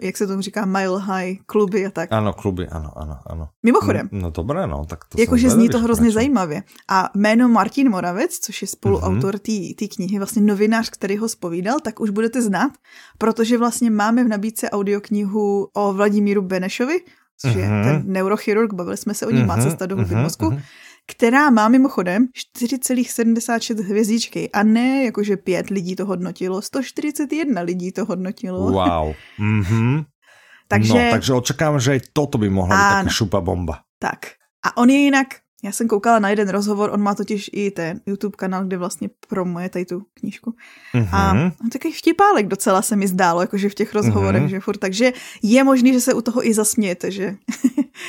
[0.00, 2.12] jak se tomu říká, mile high kluby a tak.
[2.12, 3.48] Ano, kluby, ano, ano, ano.
[3.62, 4.08] Mimochodem.
[4.12, 6.62] No, no dobré, no, tak to Jakože zní to hrozně zajímavě.
[6.88, 9.74] A jméno Martin Moravec, což je spoluautor mm-hmm.
[9.74, 12.72] té knihy, vlastně novinář, který ho spovídal, tak už budete znát,
[13.18, 17.00] protože vlastně máme v nabídce audioknihu o Vladimíru Benešovi,
[17.40, 17.58] což mm-hmm.
[17.58, 17.84] je mhm.
[17.84, 19.46] ten neurochirurg, bavili jsme se o ní, mm-hmm.
[19.46, 20.22] má mhm, cesta do mm-hmm.
[20.22, 20.44] mozku.
[20.44, 20.62] Mm-hmm
[21.08, 22.26] která má mimochodem
[22.60, 28.70] 4,76 hvězdičky a ne jakože pět lidí to hodnotilo, 141 lidí to hodnotilo.
[28.70, 29.14] Wow.
[29.40, 30.04] Mm-hmm.
[30.68, 31.04] takže...
[31.04, 33.80] No, takže očekávám, že i toto by mohla být taká šupa bomba.
[33.98, 34.18] Tak.
[34.66, 35.26] A on je jinak,
[35.64, 39.08] já jsem koukala na jeden rozhovor, on má totiž i ten YouTube kanál, kde vlastně
[39.28, 40.54] promuje tady tu knížku.
[40.94, 41.08] Mm-hmm.
[41.12, 44.60] A on takový vtipálek docela se mi zdálo, jakože v těch rozhovorech, mm-hmm.
[44.60, 44.78] že furt.
[44.78, 47.36] Takže je možný, že se u toho i zasmějete, že...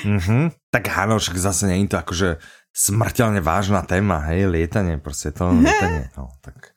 [0.06, 0.52] mm-hmm.
[0.70, 2.38] Tak áno, však zase není to akože
[2.74, 6.74] smrteľne vážna téma, hej, lietanie, prostě to lietanie, no, tak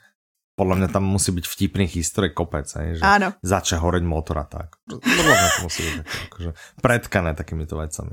[0.52, 3.32] podľa mňa tam musí byť vtipný historek kopec, hej, že Áno.
[3.42, 4.76] začne horeť motor a tak.
[4.84, 6.50] Podľa mňa to musí také, akože
[6.84, 8.12] predkané takýmito vecami.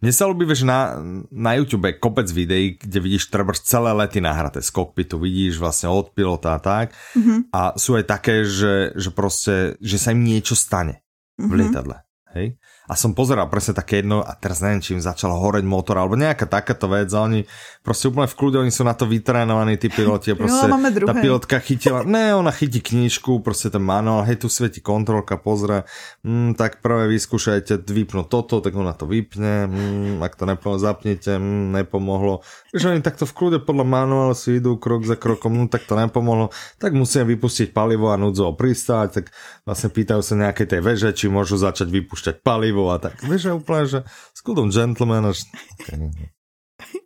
[0.00, 0.96] Mne sa ľúbi, že na,
[1.28, 6.16] na YouTube kopec videí, kde vidíš treba celé lety nahraté z kokpitu, vidíš vlastne od
[6.16, 6.96] pilota a tak.
[7.12, 7.40] Mm -hmm.
[7.52, 11.04] A sú aj také, že, že proste, že sa im niečo stane
[11.36, 11.56] v mm -hmm.
[11.56, 11.96] lietadle.
[12.32, 12.56] Hej?
[12.90, 16.18] A som pozeral presne také jedno a teraz neviem, či im začal horeť motor alebo
[16.18, 17.46] nejaká takáto vec a oni
[17.86, 20.74] proste úplne v kľude, oni sú na to vytrénovaní, tí piloti a proste jo,
[21.06, 25.86] tá pilotka chytila, ne, ona chytí knížku, proste ten manuál, hej, tu svieti kontrolka, pozrie,
[26.26, 31.38] mm, tak prvé vyskúšajte vypnúť toto, tak ona to vypne, mm, ak to nepomohlo, zapnite,
[31.38, 32.42] mm, nepomohlo.
[32.70, 35.98] Že oni takto v kľude podľa manuálu si idú krok za krokom, no tak to
[35.98, 39.24] nepomohlo, tak musíme vypustiť palivo a núdzo pristáť, tak
[39.66, 43.18] vlastne pýtajú sa nejakej tej veže, či môžu začať vypušťať palivo a tak.
[43.26, 44.00] Vieš, že úplne, že
[44.38, 45.44] skudom gentleman až...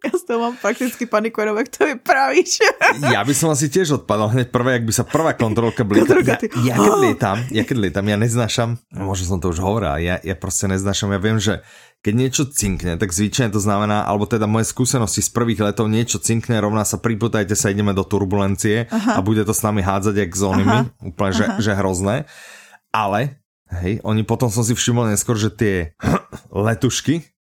[0.05, 2.61] Ja z toho mám prakticky paniku, jenom jak to vypravíš.
[3.09, 6.21] ja by som asi tiež odpadal hneď prvé, ak by sa prvá kontrolka blíta.
[6.21, 10.21] Ja, ja, keď lietam, ja keď lietam, ja neznášam, možno som to už hovoril, ja,
[10.21, 11.65] ja proste neznášam, ja viem, že
[12.05, 16.21] keď niečo cinkne, tak zvyčajne to znamená, alebo teda moje skúsenosti z prvých letov, niečo
[16.21, 19.17] cinkne, rovná sa priputajte sa, ideme do turbulencie Aha.
[19.17, 22.29] a bude to s nami hádzať jak s onými, úplne, že, že hrozné.
[22.93, 23.41] Ale
[23.75, 25.97] Hej, oni potom som si všimol neskôr, že tie
[26.53, 27.34] letušky,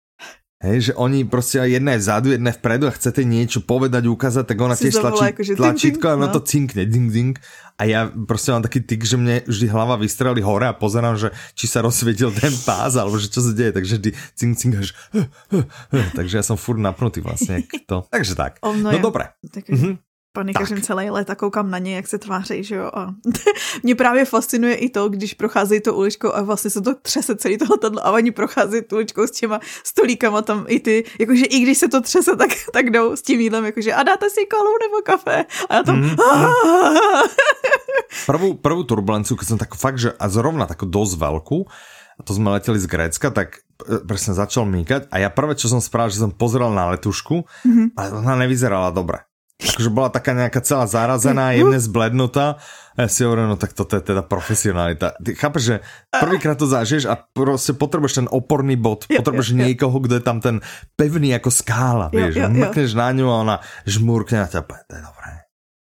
[0.63, 4.47] Hej, že oni prostě jedna je vzadu, jedna je vpredu a chcete niečo povedať, ukázať,
[4.47, 6.31] tak ona tiež tlačí akože tlačítko a no.
[6.31, 7.35] to cinkne, ding, ding.
[7.79, 11.35] A ja prostě mám taký tyk, že mne vždy hlava vystrelí hore a pozerám, že
[11.59, 14.95] či sa rozsvietil ten pás, alebo že čo sa deje, takže vždy cink, cink, až,
[16.19, 17.67] takže ja som furt napnutý vlastne.
[17.91, 18.07] To.
[18.07, 18.63] Takže tak.
[18.63, 19.35] no, dobre.
[19.51, 20.85] Tak, mm-hmm panikařím tak.
[20.85, 22.91] celý let a koukám na ně, jak se tváří, že jo.
[22.95, 23.15] A
[23.83, 27.59] mě právě fascinuje i to, když procházejí to uličkou a vlastně se to třese celý
[27.59, 31.61] to letadlo a oni procházejí tu uličkou s těma stolíkama tam i ty, jakože i
[31.61, 34.73] když se to třese, tak, tak jdou s tím jídlem, jakože a dáte si kolu
[34.83, 36.17] nebo kafe a já tam mm.
[38.27, 41.59] prvú, prvú turbulenciu, keď som tak fakt, že a zrovna takú dosť veľkú,
[42.13, 45.69] a to sme leteli z Grécka, tak e, presne začal míkať a ja prvé, čo
[45.69, 47.87] som spravil, že som pozeral na letušku mm-hmm.
[47.99, 49.32] a ona nevyzerala dobre
[49.63, 52.59] akože bola taká nejaká celá zarazená, jemne zblednutá.
[52.93, 55.17] A ja si hovorím, no tak toto je teda profesionalita.
[55.17, 55.77] Ty chápeš, že
[56.13, 60.25] prvýkrát to zažiješ a prostě potrebuješ ten oporný bod, jo, potrebuješ jo, niekoho, kdo je
[60.25, 60.61] tam ten
[60.97, 63.57] pevný jako skála, vieš, jo, jo, mrkneš na ňu a ona
[63.89, 65.33] žmurkne a ťa, to je dobré.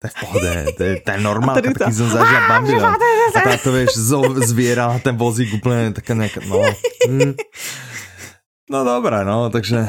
[0.01, 2.93] To je v pohode, to je, to je normál, taký som zažil bambila.
[3.37, 4.01] A táto, vieš,
[4.49, 6.61] zvierala ten vozík úplne taká nejaká, no.
[7.05, 7.37] Hm.
[8.65, 9.85] No dobré, no, takže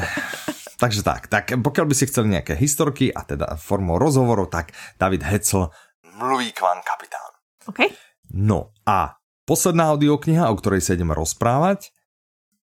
[0.76, 5.24] Takže tak, tak pokiaľ by si chceli nejaké historky a teda formou rozhovoru, tak David
[5.24, 5.72] Hecel
[6.20, 7.30] mluví k vám kapitán.
[7.64, 7.80] OK.
[8.36, 9.16] No a
[9.48, 11.96] posledná audiokniha, o ktorej sa ideme rozprávať,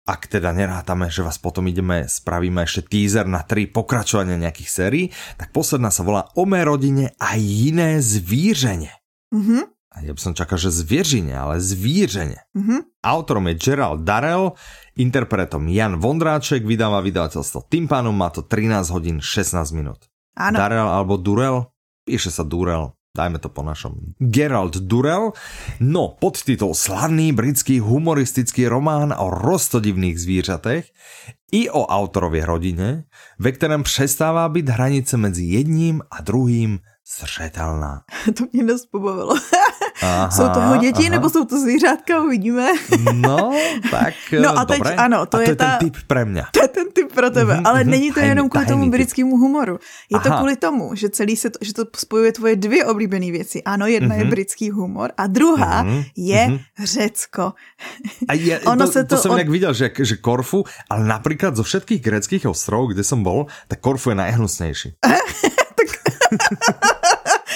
[0.03, 5.05] ak teda nerátame, že vás potom ideme, spravíme ešte teaser na tri pokračovania nejakých sérií,
[5.39, 8.91] tak posledná sa volá O mé rodine a jiné zvířeně.
[9.31, 9.72] Mm-hmm.
[10.01, 12.49] Ja by som čakal, že zvieřine, ale zvířene.
[12.57, 12.79] Mm-hmm.
[13.05, 14.57] Autorom je Gerald Darrell,
[14.97, 20.09] interpretom Jan Vondráček, vydáva vydavateľstvo Tým pánom, má to 13 hodín 16 minút.
[20.33, 20.57] Áno.
[20.57, 21.69] Darrell alebo Durell?
[22.03, 24.17] Píše sa Durell, dajme to po našom.
[24.17, 25.37] Gerald Durell,
[25.77, 30.89] no podtitul Slavný britský humoristický román o rostodivných zvířatech
[31.53, 33.05] i o autorově rodine,
[33.39, 36.79] ve kterém přestává být hranice mezi jedním a druhým
[37.19, 38.01] zřetelná.
[38.37, 39.35] To mě dost pobavilo.
[40.03, 41.09] Aha, jsou to jeho děti, aha.
[41.09, 42.67] nebo jsou to zvířátka, uvidíme.
[43.13, 43.51] No,
[43.91, 44.95] tak No a teď, dobré.
[44.95, 46.43] ano, to, a to je, je ta, ten typ pre mě.
[46.51, 48.91] To je ten typ pro tebe, mm-hmm, ale mm-hmm, není to tajný, jenom kvůli tomu
[48.91, 49.79] britskému humoru.
[50.09, 50.29] Je aha.
[50.29, 53.63] to kvůli tomu, že celý se to, že to spojuje tvoje dvě oblíbené věci.
[53.63, 54.17] Ano, jedna mm-hmm.
[54.17, 54.29] je mhm.
[54.29, 56.05] britský humor a druhá mm-hmm.
[56.15, 56.59] je mm-hmm.
[56.83, 57.53] Řecko.
[58.27, 59.47] A je, ono to, se to, to jsem od...
[59.47, 64.09] viděl, že, že Korfu, ale například zo všetkých greckých ostrovů, kde jsem bol, tak Korfu
[64.09, 64.93] je najhnusnější.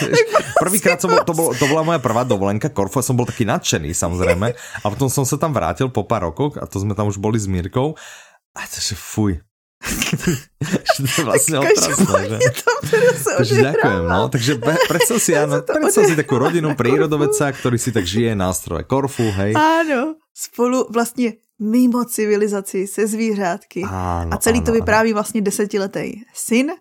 [0.64, 3.94] Prvýkrát som bol, to, bol, to bola moja prvá dovolenka Korfu som bol taký nadšený
[3.94, 7.22] samozrejme a potom som sa tam vrátil po pár rokoch a to sme tam už
[7.22, 7.98] boli s Mírkou
[8.58, 9.38] a to že fuj,
[10.98, 12.38] to je vlastne otrasné, že?
[13.38, 14.26] Takže ďakujem, no.
[14.34, 14.52] Takže
[14.90, 19.30] predstav si, áno, predstav si takú rodinu prírodovedca, ktorý si tak žije na ostrove Korfu,
[19.38, 19.54] hej.
[19.54, 23.82] Áno, spolu vlastně mimo civilizaci se zvířátky.
[23.90, 26.72] Áno, a celý áno, to vypráví vlastně desetiletý syn,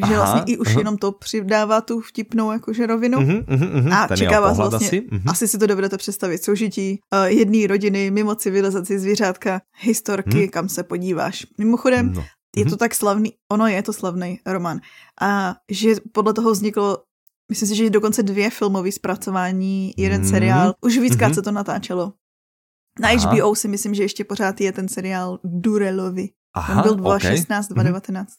[0.00, 0.78] takže aha, vlastně i už aha.
[0.78, 3.18] jenom to přidává tu vtipnou jakože rovinu.
[3.18, 5.00] Uh-huh, uh-huh, a Ten čeká vás vlastně, asi.
[5.00, 5.30] Uh-huh.
[5.30, 10.50] asi si to dovedete představit, soužití uh, jedné rodiny mimo civilizaci zvířátka, historky, uh-huh.
[10.50, 11.46] kam se podíváš.
[11.58, 12.24] Mimochodem, no.
[12.56, 14.80] je to tak slavný, ono je to slavný román.
[15.20, 16.98] A že podle toho vzniklo
[17.48, 20.28] Myslím si, že dokonce dvě filmové zpracování, jeden mm.
[20.28, 20.74] seriál.
[20.80, 21.34] Už víckrát mm-hmm.
[21.34, 22.12] se to natáčelo.
[23.00, 23.34] Na Aha.
[23.34, 26.28] HBO si myslím, že ještě pořád je ten seriál Durelovi.
[26.54, 27.84] Aha, On byl 2016, okay.
[27.84, 28.34] 2019.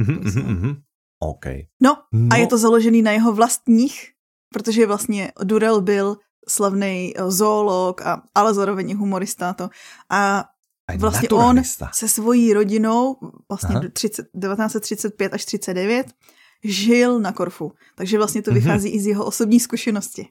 [0.00, 0.76] Mm-hmm, mm-hmm.
[1.20, 1.46] OK.
[1.80, 4.12] No, no a je to založený na jeho vlastních,
[4.52, 6.16] protože vlastně Durel byl
[6.48, 9.70] slavný eh, zoolog, a, ale zároveň humorista to.
[10.10, 10.44] A
[10.98, 11.62] vlastně on
[11.92, 13.16] se svojí rodinou
[13.48, 16.06] vlastně 30, 1935 až 39
[16.64, 17.72] žil na Korfu.
[17.94, 18.60] Takže vlastně to mhm.
[18.60, 18.96] vychází mm-hmm.
[18.96, 20.28] i z jeho osobní zkušenosti.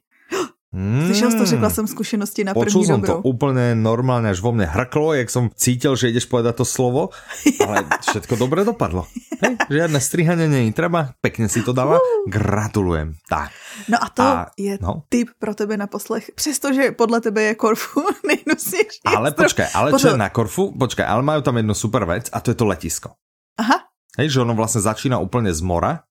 [0.70, 1.06] Mm.
[1.06, 3.14] Slyšel jsi to, řekla jsem zkušenosti na Počul první som dobrou.
[3.14, 7.10] to úplně normálně, až vo mne hrklo, jak jsem cítil, že ideš povedať to slovo,
[7.68, 9.10] ale všetko dobře dopadlo.
[9.42, 11.98] Hej, žiadne strihanie není treba, pekne si to dala,
[12.28, 13.18] gratulujem.
[13.26, 13.50] Tak.
[13.90, 15.10] No a to a, je no.
[15.10, 19.02] tip pro tebe na poslech, přestože podle tebe je Korfu nejnusnější.
[19.10, 22.38] Ale počkej, ale čo je na Korfu, počkej, ale majú tam jednu super vec a
[22.46, 23.10] to je to letisko.
[23.58, 23.90] Aha.
[24.18, 26.04] Hej, že ono vlastně začíná úplně z mora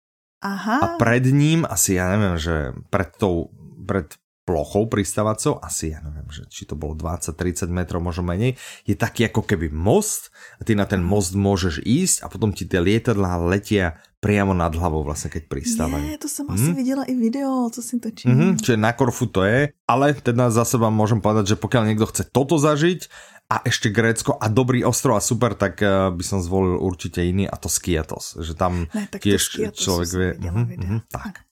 [0.42, 0.78] Aha.
[0.78, 3.50] a pred ním asi, ja neviem, že pred tou,
[3.86, 4.06] pred
[4.48, 8.56] plochou pristávacou, asi ja neviem, že či to bolo 20-30 metrov, možno menej,
[8.88, 12.64] je taký ako keby most a ty na ten most môžeš ísť a potom ti
[12.64, 16.04] tie lietadlá letia priamo nad hlavou vlastně, keď pristávajú.
[16.04, 16.54] Je, to jsem hmm?
[16.54, 18.30] asi viděla i video, co si točím.
[18.30, 21.82] Mm -hmm, čiže na Korfu to je, ale teda za seba môžem povedať, že pokiaľ
[21.86, 23.08] niekto chce toto zažiť
[23.48, 27.48] a ešte Grécko a dobrý ostrov a super, tak uh, by som zvolil určite iný
[27.48, 30.30] a to Skiatos, že tam ne, tak tiež člověk vie...
[30.34, 31.47] Uh -huh, uh -huh, tak.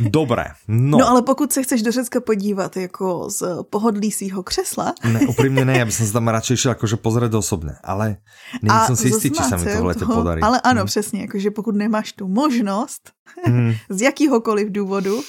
[0.00, 0.98] Dobré, no.
[0.98, 4.94] No ale pokud se chceš do Řecka podívat jako z pohodlí svého křesla.
[5.12, 8.16] Ne, upřímně ne, já bych se tam radšej šel jakože pozrieť osobně, ale
[8.62, 10.42] nejsem si jistý, či se mi to v lete podarí.
[10.42, 10.86] Ale ano, hmm.
[10.86, 13.10] přesně, jakože pokud nemáš tu možnost,
[13.44, 13.74] hmm.
[13.90, 15.22] z jakýhokoliv důvodu,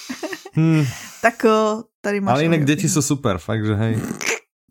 [0.54, 0.86] hmm.
[1.22, 2.34] tak o, tady máš...
[2.34, 4.00] Ale jinak děti jsou super, fakt, že hej.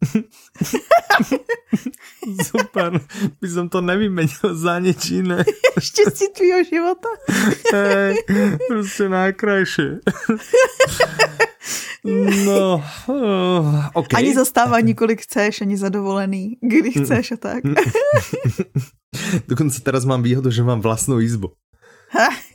[2.49, 3.01] Super,
[3.41, 5.45] by som to nevymenil za nič iné.
[5.79, 7.09] Štěstí tvýho života.
[7.75, 8.17] Hej,
[8.69, 9.99] prostě najkrajšie.
[12.47, 14.19] No, uh, okay.
[14.19, 17.63] Ani zastávání, kolik chceš, ani zadovolený, kdy chceš a tak.
[19.49, 21.55] Dokonce teraz mám výhodu, že mám vlastnou izbu.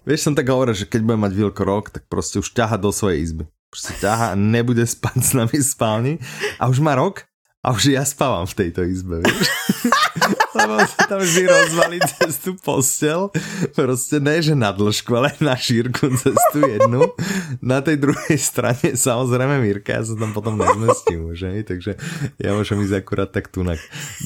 [0.06, 2.92] Vieš, som tak hovoril, že keď budem mať Vilko rok, tak prostě už ťaha do
[2.92, 3.46] svojej izby.
[3.70, 6.14] Prostě ťaha a nebude spať s nami v spálni.
[6.60, 7.28] A už má rok
[7.68, 9.52] a už ja spávam v tejto izbe, vieš?
[10.58, 13.28] Lebo sa tam vždy rozvalí cez tú postel.
[13.76, 17.12] Proste ne, že na dĺžku, ale na šírku cez tú jednu.
[17.60, 21.60] Na tej druhej strane samozrejme Mirka, ja sa tam potom nezmestím už, hej?
[21.68, 22.00] takže
[22.40, 23.68] ja môžem ísť akurát tak tu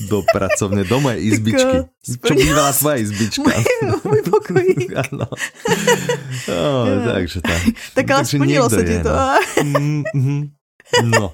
[0.05, 1.89] do pracovne, do mojej izbičky.
[2.05, 3.51] Čo bývala tvoja izbička?
[4.05, 4.89] Môj pokojík.
[5.09, 5.25] Áno.
[6.45, 7.61] Oh, takže tak.
[7.97, 9.09] Tak ale splnilo sa ti to.
[9.09, 9.25] No.
[9.65, 10.41] Mm, mm,
[11.09, 11.33] no.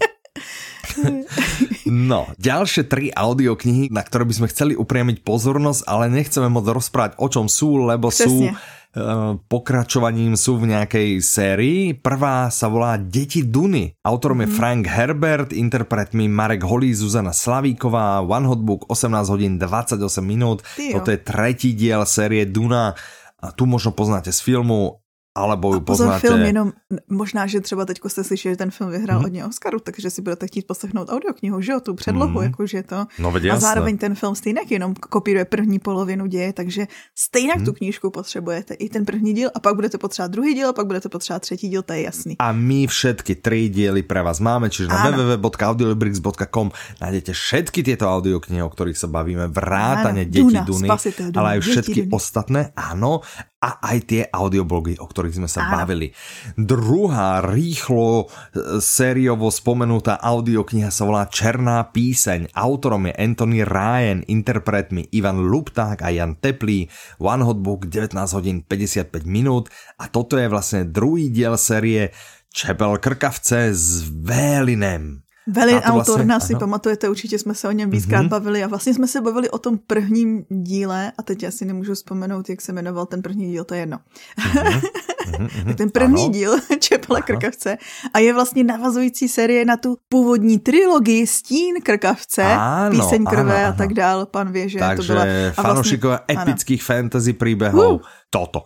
[1.88, 7.16] No, ďalšie tri audioknihy, na ktoré by sme chceli upriamiť pozornosť, ale nechceme moc rozprávať
[7.16, 8.52] o čom sú, lebo Přesně.
[8.52, 8.56] sú
[8.98, 11.94] uh, pokračovaním sú v nejakej sérii.
[11.94, 13.94] Prvá sa volá Deti Duny.
[14.02, 14.56] Autorom je mhm.
[14.58, 20.66] Frank Herbert, interpretmi Marek Holý, Zuzana Slavíková, One Hot Book 18 hodín 28 minút.
[20.76, 22.98] Toto je tretí diel série Duna.
[23.38, 24.98] A tu možno poznáte z filmu
[25.38, 26.28] alebo ju poznáte.
[26.28, 26.68] film jenom,
[27.10, 29.24] možná, že třeba teď jste slyšeli, že ten film vyhrál hmm.
[29.24, 32.44] hodně Oscaru, takže si budete chtít poslechnout audioknihu, že jo, tu předlohu, hmm.
[32.44, 33.06] jakože to.
[33.20, 37.66] No, a zároveň ten film stejně jenom kopíruje první polovinu děje, takže stejně hmm.
[37.66, 40.88] tu knížku potřebujete i ten první díl a pak budete potřebovat druhý díl a pak
[40.88, 42.36] budete potřebovat třetí díl, to je jasný.
[42.40, 46.72] A my všetky tři díly pro vás máme, čiže na www.audiolibrix.com
[47.02, 50.90] nájdete všetky tieto audioknihy, o ktorých sa bavíme, vrátane Deti Duna, Duny,
[51.36, 53.22] ale aj všetky ostatné, áno.
[53.58, 55.82] A aj tie audioblogy, o ktorých sme sa Áno.
[55.82, 56.14] bavili.
[56.54, 62.54] Druhá rýchlo e, sériovo spomenutá audiokniha sa volá Černá píseň.
[62.54, 66.86] Autorom je Anthony Ryan, interpretmi Ivan Lupták a Jan Teplý.
[67.18, 72.14] One Hot Book 19 hodín 55 minút a toto je vlastne druhý diel série
[72.54, 75.27] Čepel krkavce s Vélinem.
[75.48, 76.60] Velin autor vlastně, si ano.
[76.60, 78.30] pamatujete, určitě jsme se o něm víckrát mm-hmm.
[78.30, 82.50] bavili a vlastně jsme se bavili o tom prvním díle a teď asi nemůžu vzpomenout,
[82.50, 84.00] jak se jmenoval ten první díl, to je jedno.
[84.40, 85.76] Mm-hmm.
[85.78, 86.34] ten první ano.
[86.34, 87.78] díl Čepele Krkavce
[88.14, 93.74] a je vlastně navazující série na tu původní trilogii Stín Krkavce, ano, Píseň krve ano,
[93.74, 95.26] a tak dál, pan ví, že Takže to byla...
[95.26, 97.00] Takže fanoušikové vlastně, epických ano.
[97.00, 98.02] fantasy příběhů, uh.
[98.30, 98.62] toto.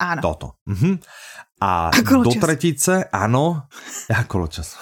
[0.00, 0.22] Ano.
[0.22, 0.50] Toto.
[0.66, 0.98] Mhm.
[1.60, 3.68] A, a do tretice, ano,
[4.08, 4.80] ja koločas.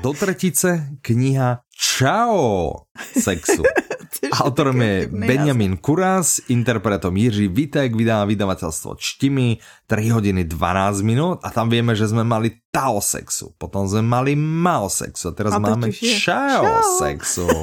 [0.00, 3.60] Do tretice kniha Čau sexu.
[4.40, 11.52] Autorom je Benjamin Kuras, interpretom Jiří Vitek, vydá vydavateľstvo Čtimi, 3 hodiny 12 minút a
[11.52, 15.60] tam vieme, že sme mali Tao sexu, potom sme mali Mao sexu a teraz a
[15.60, 16.64] máme Čau,
[16.98, 17.46] sexu.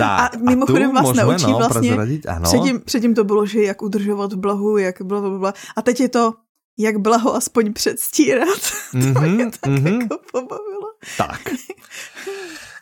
[0.00, 1.96] Tak, a mimochodem vás naučí no, vlastně,
[2.42, 5.54] předtím, předtím to bylo, že jak udržovat v blahu, jak bla, bla, bla.
[5.76, 6.32] A teď je to,
[6.80, 8.62] jak blaho aspoň předstírat.
[8.94, 10.00] Mm-hmm, to mě tak mm-hmm.
[10.00, 10.88] jako pobavilo.
[11.16, 11.40] Tak.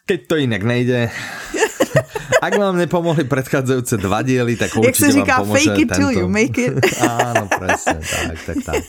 [0.07, 1.11] Keď to jinak nejde,
[2.47, 5.95] ak vám nepomohli predchádzajúce dva diely, tak určite Jak se říká, vám fake it tento.
[5.95, 6.81] till you make it.
[7.05, 8.83] Áno, presne, tak, tak, tak.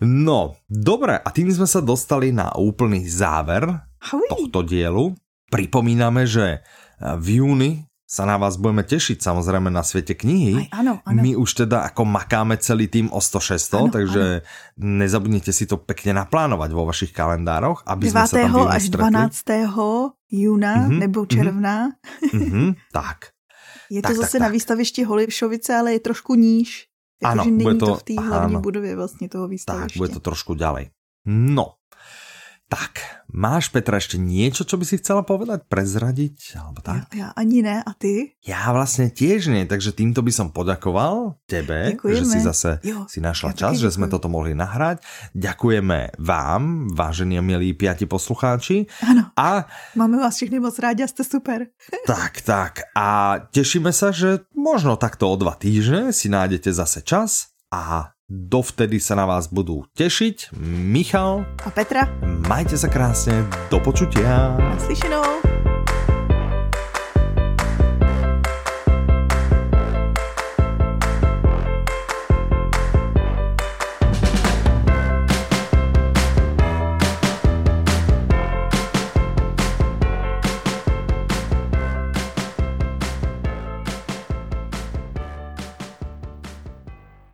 [0.00, 3.66] No, dobre, a tým sme sa dostali na úplný záver
[3.98, 4.28] Ahoj.
[4.30, 5.18] tohto dielu.
[5.50, 6.62] Pripomíname, že
[7.00, 10.70] v júni sa na vás budeme tešiť samozrejme na svete knihy.
[10.70, 11.20] Aj, áno, áno.
[11.26, 14.94] My už teda ako makáme celý tým o 100 takže áno.
[15.02, 18.14] nezabudnite si to pekne naplánovať vo vašich kalendároch, aby 9.
[18.14, 20.30] sme sa tam až 12.
[20.30, 21.98] júna mm-hmm, nebo června.
[22.30, 23.34] Mm-hmm, tak.
[23.94, 26.90] Je to tak, zase tak, na výstavišti Holišovice, ale je trošku níž.
[27.22, 29.94] Jako, ano, bude to, to v té hlavní budově vlastně toho výstaviště.
[29.94, 30.90] Tak, bude to trošku ďalej.
[31.26, 31.78] No,
[32.66, 36.58] tak, máš Petra ešte niečo, čo by si chcela povedať, prezradiť?
[36.58, 37.14] Alebo tak?
[37.14, 38.34] Ja, ja ani ne, a ty?
[38.42, 42.18] Ja vlastne tiež nie, takže týmto by som poďakoval tebe, Ďakujeme.
[42.18, 44.98] že si zase jo, si našla čas, že sme toto mohli nahrať.
[45.38, 48.90] Ďakujeme vám, vážení a milí piati poslucháči.
[49.06, 49.70] Ano, a...
[49.94, 51.70] máme vás všechny moc rádi a ste super.
[52.10, 52.90] tak, tak.
[52.98, 58.98] A tešíme sa, že možno takto o dva týždne si nájdete zase čas a Dovtedy
[58.98, 62.10] sa na vás budú tešiť Michal a Petra.
[62.50, 64.50] Majte sa krásne, do počutia.
[64.58, 65.46] Naslyšenou.